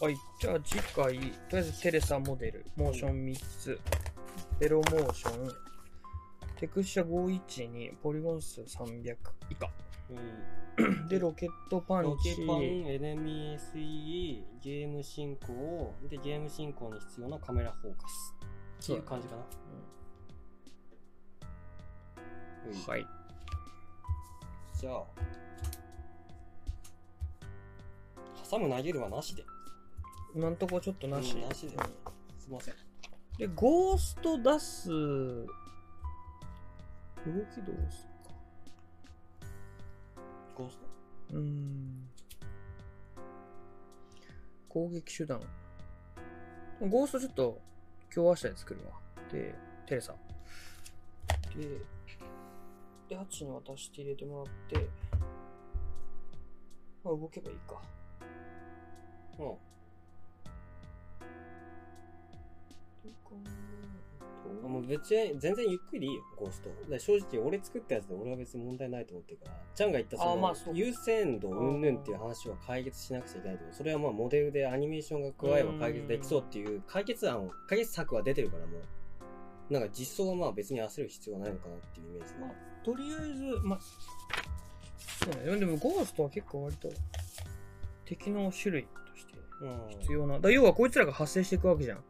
[0.00, 3.78] はい、じゃあ次回、とりあえずテレサモデル、モーション3つ、
[4.58, 5.48] ゼロモーション、
[6.58, 9.16] テクスチャ512、ポリゴン数300
[9.48, 9.70] 以下。
[10.10, 10.61] うん。
[11.08, 18.34] で、ロケットパンロケチ、パン、エネミー SE、ゲーム進行、で、ゲーム進行に必要なカメラフォーカス。
[18.82, 19.42] っていう感じかな。
[22.64, 23.06] うんうんはい。
[24.80, 25.04] じゃあ、
[28.50, 29.44] 挟む投げるはなしで。
[30.34, 31.34] 今んとこちょっとなし。
[31.34, 31.76] うんなしで。
[32.38, 32.74] すいません。
[33.38, 35.46] で、ゴースト出す、動
[37.54, 38.11] きどうす
[40.52, 40.84] かゴースト
[41.32, 42.08] うーん。
[44.68, 45.40] 攻撃手段。
[46.80, 47.60] ゴーストちょっと
[48.14, 48.92] 今日明日で作るわ。
[49.30, 49.54] で、
[49.86, 50.14] テレサ。
[51.56, 51.78] で、
[53.08, 54.88] で、ハチに渡して入れてもらって、
[57.04, 57.82] まあ動けばいいか。
[59.38, 59.50] うん。
[59.52, 59.54] っ
[63.02, 63.71] て考えると
[64.68, 66.70] もう別に全然ゆっくりいいよ、ゴースト。
[66.88, 78.78] だ正直俺作ったやつで俺は別に問題ないと思ってるから、ちゃんが言ったその、あまあそう優先度うんぬんっていう話は解決しなくちゃいけないけど、それはまあモデルでアニメーションが加えば解決できそうっていう解決案、解決策は出てるからも
[79.70, 82.50] う、なんか実装はまあ別に焦る必要はないのかなっていうイメージまあ、
[82.84, 83.80] とりあえず、まあ、
[85.24, 85.58] そうね。
[85.58, 86.90] でもゴーストは結構割と
[88.04, 89.98] 敵の種類としてうん。
[90.00, 90.34] 必要な。
[90.34, 91.98] だから要はこいつらが発生していくわけじゃん。
[91.98, 92.04] うん。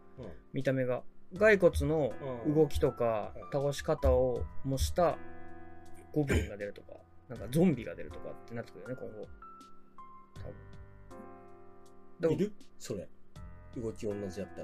[0.52, 1.02] 見た目が。
[1.38, 2.12] 骸骨の
[2.46, 5.16] うん動きとかうん倒し方を模した
[6.12, 6.94] ゴブリンが出るとか、
[7.28, 9.28] なんかゾンビが出るとかってなってくるよね、今後。
[12.20, 12.36] 多分。
[12.36, 12.52] いる？
[12.78, 13.08] それ。
[13.76, 14.62] 動き同じやった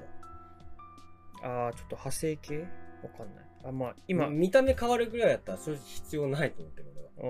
[1.41, 1.65] ら。
[1.65, 2.59] ああ、ちょっと派生系？
[2.59, 3.45] わかんない。
[3.65, 7.27] あ、まあ、今、今、見た目変わるぐらいやったら正直必要ないと思ってる俺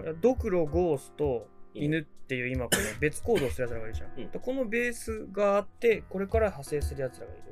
[0.00, 0.08] は。
[0.08, 4.10] あードクロ、ゴースト、犬犬っていう今この別行動するやつらがいるじゃん。
[4.16, 7.42] うんでこのベースがあって、これから派生するやつらがいる。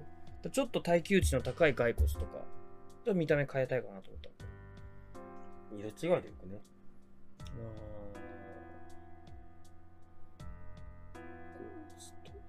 [0.46, 2.44] でちょっと耐久値の高い骸骨とか、
[3.04, 4.30] で見た目変えたいかなと思った。
[5.76, 6.62] 色違いでよくね。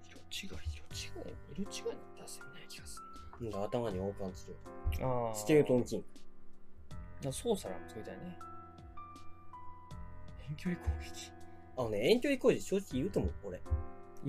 [0.03, 3.01] 色違い、色違い、色違いの出せない気がす
[3.41, 4.57] なんか頭に王冠つける。
[4.91, 5.07] るな。
[5.07, 5.35] ああ。
[5.35, 6.03] スケルトンキン
[7.23, 7.29] グ。
[7.29, 7.33] ン。
[7.33, 8.37] 操作欄も作りたいね。
[10.49, 11.31] 遠距離攻撃。
[11.77, 13.57] あのね、遠距離工事正直いると思う、俺。
[13.57, 13.61] い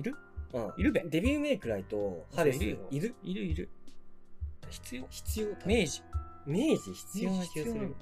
[0.01, 0.11] る？
[0.11, 0.28] うん。
[0.77, 3.15] いるべデビューメイクライとハレス、いるよいる？
[3.23, 3.69] いるいる。
[4.69, 5.07] 必要？
[5.09, 6.03] 必要明治。
[6.45, 7.95] 明治必要な気がする。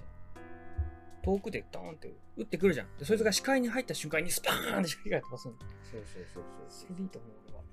[1.24, 2.88] 遠くでドーンって撃ってくるじゃん。
[2.98, 5.54] で、そいつが視界に入った瞬間にスパーンって光が飛ばすの。
[5.92, 7.64] そうそうそうそそれでいいと思う、俺は。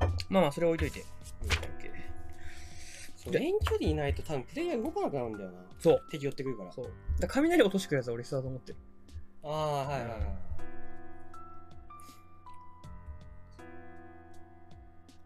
[0.00, 1.00] うんまあまあ、それ置いといて。
[1.00, 1.04] う。
[1.44, 1.50] オッ
[1.80, 1.90] ケー
[3.16, 5.58] そう遠距離いないと多分プレイヤー動かなくなるんだよな。
[5.78, 6.02] そう。
[6.10, 6.72] 敵寄ってくるから。
[6.72, 6.90] そう。
[7.20, 8.78] だ雷落としてくるやつは俺必要だと思ってる。
[9.44, 10.20] ああ、はいはいはい。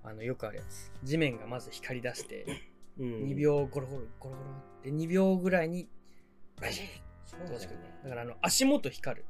[0.05, 0.93] あの、よくあるやつ。
[1.03, 2.47] 地面がまず光り出して、
[2.99, 3.25] うん。
[3.25, 3.35] 2。
[3.35, 4.37] 秒ゴロゴロゴロゴロ
[4.83, 5.89] で2秒ぐらいに
[6.61, 6.85] バシッ
[7.25, 7.77] そうと落ちね。
[8.05, 9.25] だからあの足元光る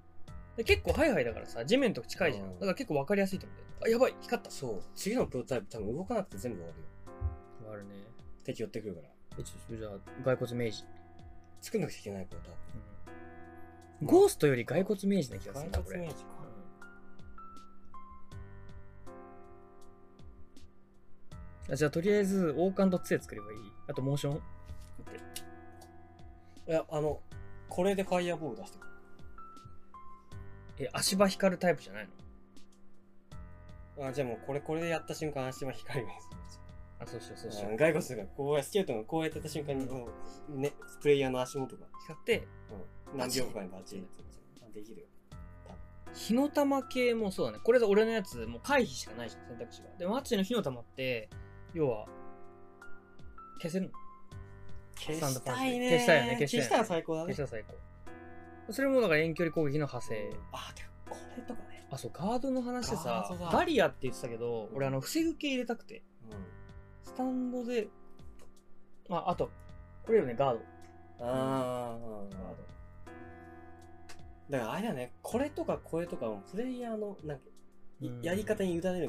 [0.57, 2.55] で結構ハイハイだからさ、地面と近いじゃん。
[2.55, 3.69] だから結構分かりやすいと思うんだよ。
[3.87, 4.51] あ、やばい、光った。
[4.51, 4.83] そう。
[4.95, 6.87] 次のプロトタイプ多分動かなくて全部終わるよ。
[7.61, 7.95] 終わるね。
[8.45, 9.09] 敵寄ってくるから。
[9.39, 10.85] え、ちょっとじゃあ、骸骨明治。
[11.61, 12.57] 作んなくちゃいけないプロトタイ
[14.03, 14.07] うん。
[14.07, 15.59] ゴーストより骸骨明治な気がプ。
[15.61, 15.99] するな、これ。
[15.99, 16.44] 骸骨明治か。
[21.71, 23.59] あじゃあ、とりあえず、王冠と杖作ればいい。
[23.89, 24.37] あと、モーション。
[26.67, 27.21] いや、あの、
[27.69, 28.93] これでファイアボール出してくる。
[30.81, 32.09] え、足場光るタイプじゃない
[33.99, 34.07] の？
[34.09, 36.63] あ、じゃあもうこれ、これでやった瞬間足は光るする
[37.01, 37.71] あ、そうしよう、そうしよう。
[37.73, 40.09] うん、骸骨がこうや、スケルトンがこうやってた瞬間に、も
[40.55, 42.47] うね、プレイヤーの足元が、光って、
[43.13, 44.23] うん、何秒間にバチリって
[44.63, 45.07] あできるよ。
[46.13, 47.59] 火の玉系もそうだね。
[47.63, 49.89] これで俺のやつ、もう回避しかないじゃん、選択肢が。
[49.99, 51.29] で、マッチの火の玉って、
[51.75, 52.07] 要は、
[53.61, 53.93] 消せるの
[54.97, 55.91] 消したいね。
[55.91, 57.51] 消したいよね消した消したら最高だね消し。
[57.51, 57.77] たら最
[58.67, 58.73] 高。
[58.73, 60.31] それもだから遠距離攻撃の派生。
[60.53, 61.87] あ、でもこれとかね。
[61.91, 66.39] あ、そう、ガードの話でさバリアって言ってたけど、俺あの、防ぐ系入れたくて、うん。
[67.03, 67.89] スタンドで、
[69.11, 69.51] あ、あと、
[70.07, 70.61] これよね、ガード。
[71.21, 72.19] ああ、
[74.51, 77.45] だからあれだね、これとかこれとかもプレイヤーの、なんか、
[78.23, 79.01] やり方に委ねるみたい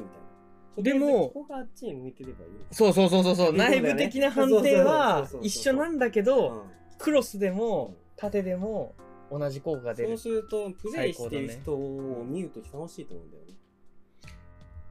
[0.78, 2.50] でもここがあっちに向いてればいい。
[2.70, 3.58] そうそうそうそうね。
[3.58, 6.62] 内部的な判定は一緒なんだけど、うん。
[6.98, 8.94] クロスでも縦でも
[9.30, 10.10] 同じ効果が出る。
[10.10, 13.54] そうすると、プレイしてる人を見ると楽しいと思うんだよね。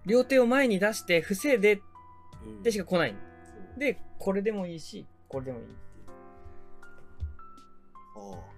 [0.05, 1.81] 両手を前に出して防いで
[2.45, 2.63] うん。
[2.63, 3.11] でしか来ない。
[3.11, 3.15] そ
[3.77, 3.79] う。
[3.79, 5.77] でこれでもいいしこれでもいいっていう。
[8.15, 8.55] あ。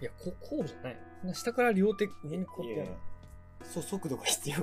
[0.00, 0.96] いやここうじゃない。
[1.34, 2.92] 下から両手上にこうやってやる
[3.64, 4.56] そう、速度が必要。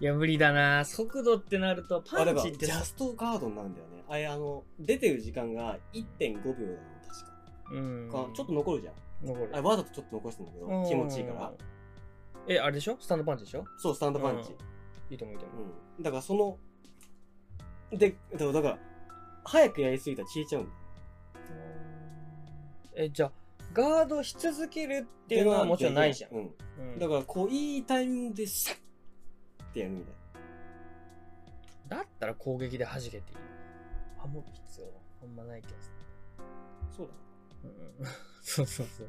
[0.00, 4.02] いや無理だな速度ってなるとパあ、だから、ンチってジャストガードになるんだよね。
[4.08, 6.78] あれ、あの、出てる時間が1.5秒なの、
[7.08, 7.32] 確か。
[7.72, 8.94] うんかちょっと残るじゃん。
[9.26, 11.52] 残るあれ、わざとちょっと残してんだけど、気持ちいいから。
[12.48, 12.96] えあれでしょ？
[12.98, 13.64] スタンドパンチでしょ？
[13.78, 14.50] そう、スタンドパンチ。
[15.10, 15.66] いいと思ういいと思う
[15.98, 16.02] うん。
[16.02, 16.58] だから、その、
[17.92, 18.78] で、だから、だから
[19.44, 20.76] 早くやりすぎたら消えちゃうんだよ。
[22.94, 23.32] えじゃあ
[23.72, 26.54] ガードし続けるっていうのはもちろんないじゃん、うん。
[26.78, 26.98] うん。
[26.98, 28.76] だから、こう、いいタイミングで、シャッ
[29.64, 30.14] ってやるみたい
[31.90, 31.96] な。
[31.96, 33.22] だったら攻撃で弾けていい。
[34.26, 34.92] 守る必要は
[35.22, 35.92] あんまない気がす
[36.96, 37.12] そうだ。
[37.68, 38.06] る、うん、
[38.42, 39.08] そうそうそう。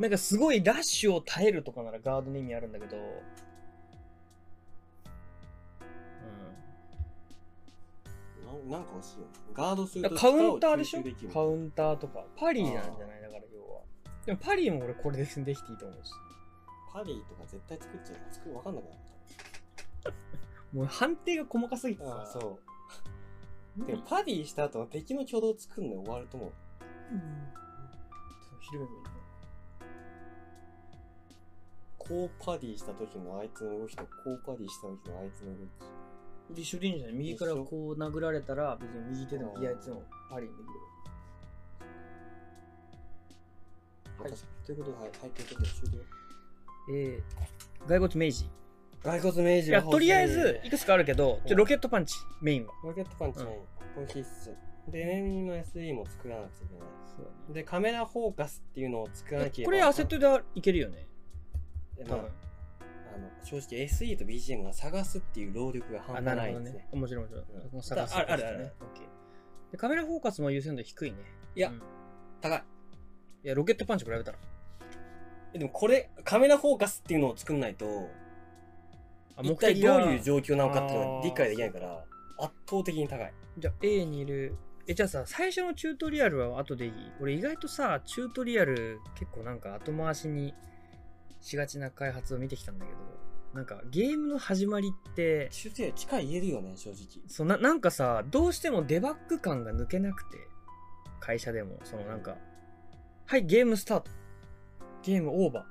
[0.00, 2.96] なんかすごいラッシュを耐えるとかならガードの意味あるんだけど。
[8.68, 9.32] ななんか欲しいよね。
[9.52, 11.02] ガードするとうんカウンターでしょ？
[11.32, 12.24] カウンターとか。
[12.36, 13.22] パリーなんじゃない？
[13.22, 13.82] だから要は
[14.26, 16.12] でもパリーも俺これでできていいと思うし。
[16.92, 18.16] パリーとか絶対作っちゃう。
[18.32, 18.94] 作るわかんなくなっ
[20.72, 22.58] もう判定が細かすぎてああ、そ
[23.76, 23.86] う。
[23.86, 26.52] でも、パリーした後の敵の挙動作るの終わると思う。
[27.12, 27.20] うん。
[28.60, 29.24] 広めばいいね。
[31.98, 35.66] こうパリーした時のあいつの動きと、こうパリーした時のあいつの動
[36.54, 36.60] き。
[36.60, 37.16] 一緒でいいんじゃない。
[37.16, 37.64] 右からこ
[37.96, 40.68] う殴られたら別に右手でも左手でもパリにできる
[44.18, 44.32] はい。
[44.32, 44.44] 私。
[44.66, 46.04] ということで、はい、はい、ということで終了。
[46.92, 48.50] えー、骸骨明治。
[49.02, 52.72] 骸骨明いやとりあえずいくつかあるけどちょロケットパンチメインは。
[52.82, 53.58] ロケットパンチね、
[53.94, 54.90] これ必須。
[54.90, 57.54] で、エネミーの SE も作らなくちゃいけない。
[57.54, 59.66] で、カメラフォーカスっていうのを作らなきゃいけない。
[59.66, 61.06] これアセットでいけるよね。
[61.96, 62.30] でまあ多分。
[63.14, 66.88] あの正直 SE と BGM が探すっていう労力があ半端ないんですね。
[66.92, 67.00] ね。
[67.00, 67.24] もちろん。
[67.24, 67.34] もち
[67.72, 68.58] ろん、探すああるある。
[68.58, 71.18] ね OK でカメラフォーカスも優先度低いね。
[71.54, 71.76] いやうん。
[71.76, 71.80] い
[72.40, 72.62] 高い。
[73.44, 74.38] やロケットパンチ比べたら
[75.54, 78.08] えでもこれ、カメラフォーカスっていうのを作んないと、
[79.36, 82.04] あ一体どういうが状況なのかっていうのが理解できないから、
[82.38, 83.32] 圧倒的に高い。
[83.58, 84.56] じゃあ A にいる
[84.86, 86.92] えじゃあさ最初のチュートリアルは後でいい？
[87.20, 90.52] 俺意外とさチュートリアル結構なんか後回しに
[91.40, 92.98] しがちな開発を見てきたんだけど
[93.54, 97.22] なんかゲームの始まりって中世近い言えるよね、正直。
[97.28, 100.38] そうななんかさどうしてもデバッグ感が抜けなくて
[101.20, 102.36] 会社でもそのなんか
[103.26, 104.10] はいゲームスタート
[105.02, 105.62] ゲームオーバー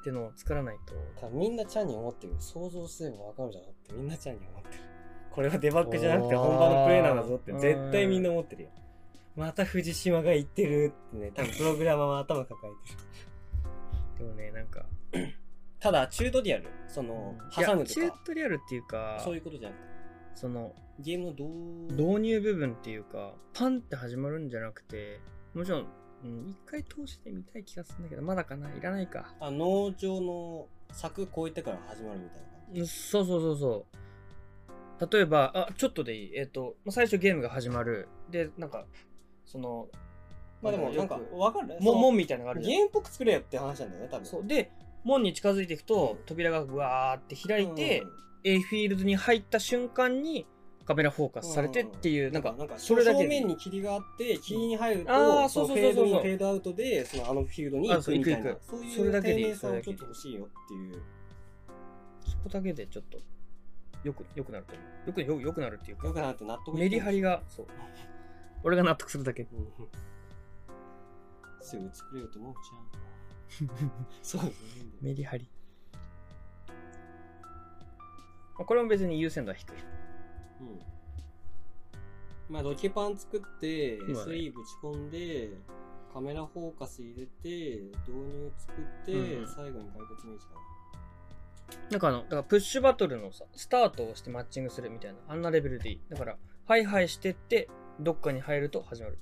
[0.00, 2.34] ってのを作らないと多分みんなちゃんに思ってる。
[2.38, 4.82] 想像すればわかるじゃなくて、みんなちゃんに思ってる。
[5.30, 8.68] これはデバッグじゃなくて本場のプレイなんだぞって絶対みんな思ってるよ。
[9.36, 14.24] また藤島が言ってるってね、多分プログラマーは頭抱えてる。
[14.24, 14.84] でもねなんか
[15.80, 19.88] ただ、チュートリアル、その、挟むとチューか、トリアルっていうかそういうことじゃなくて、
[20.34, 21.48] そのゲームのどう、
[21.92, 25.20] 導入部分っていうかパンって始まるんじゃなくて
[25.54, 25.86] もちろん、
[26.24, 29.34] うん、一回通してみたい気がするんだけどまだかないらないか。
[29.40, 32.80] あ、農場の柵越えてから始まるみたいな感じ。
[32.80, 33.98] うんそうそうそうそう。
[35.12, 36.36] 例えばあちょっとでいい。
[36.36, 38.08] えっ、とまあ最初ゲームが始まる。
[38.30, 38.84] でなんか
[39.44, 39.88] その
[40.60, 44.26] まあでもなんかわかるも門みたいなのがあるゲームっぽく作れよって話なんだよね多分。
[44.26, 44.46] そう。
[44.46, 44.72] で
[45.04, 46.26] 門に近づいていくと、うん。
[46.26, 48.10] 扉がぐわーって開いて、うん。
[48.44, 50.46] A フィールドに入った瞬間に
[50.88, 55.92] カメラフォーカスされてっていう、なんかなんかそれだけ正で面に霧があって霧に入ると、あーそうそうそうそう。
[55.92, 58.52] フェードインフェードアウトでそのあのフィールドに行くみたいな。
[58.52, 59.92] あそうそういうそれだけでいい丁寧さをそれだけでいい。
[59.92, 61.02] ちょっと欲しいよっていう。
[62.24, 63.18] そこだけでちょっと
[64.02, 66.20] よくよくなると思うよくよよくなるっていうかよく。
[66.22, 67.66] なって納得メリハリがそう。
[68.64, 69.42] 俺が納得するだけ。
[69.42, 69.48] うん
[71.60, 72.54] すぐ作れようと思う
[73.60, 73.90] じゃん
[74.22, 74.84] そうですね。
[75.02, 75.50] メリハリ。
[78.56, 79.72] まあこれも別に優先度は低い。
[79.74, 79.97] うん
[82.48, 85.50] まあロケパン作って SE ぶち込んで
[86.12, 90.52] カメラフォーカス入れて導入作って、うん最後に骸骨ミュージか
[91.90, 96.00] なんかあの、だからプッシュバトルのさ、スタートをしてマッチングするみたいな、あんなレベルでいい。
[96.08, 96.36] だから、
[96.66, 97.68] ハイハイしてって、
[98.00, 99.18] どっかに入ると始まる。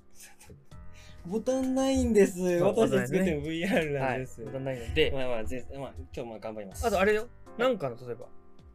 [1.27, 4.19] ボタンないんです私たち作ってボも VR なんはい。
[4.21, 6.87] です、ボタンないので、まあまあ、ぜまあ、今日も頑張ります。
[6.87, 8.27] あとあれよ、なんかの、例えば、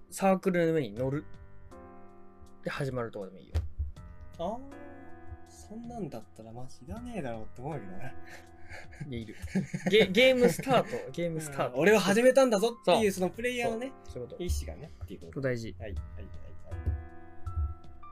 [0.09, 1.25] サークルの上に乗る。
[2.63, 3.53] で、始まるとかでもいいよ。
[4.39, 4.57] あー
[5.47, 8.13] そんなんだったらマジいらねえだろうって思うけどね。
[9.09, 9.35] いやいる。
[9.89, 11.77] ゲゲームスタート、 ゲームスタート。
[11.77, 14.43] 俺は始めたんだぞっていうそそのプレイヤーのね、そういうこと。
[14.43, 15.41] 意思がね、っていうこと。
[15.41, 15.75] 大事。
[15.79, 16.25] はい、はい、はい。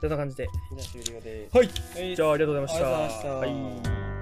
[0.02, 0.48] そんな感じで。
[0.48, 1.50] じゃあ終了で。
[1.52, 1.68] はい。
[1.68, 3.06] はいじゃあ、ありがとうございました。
[3.06, 4.19] ありがとうございましたはい。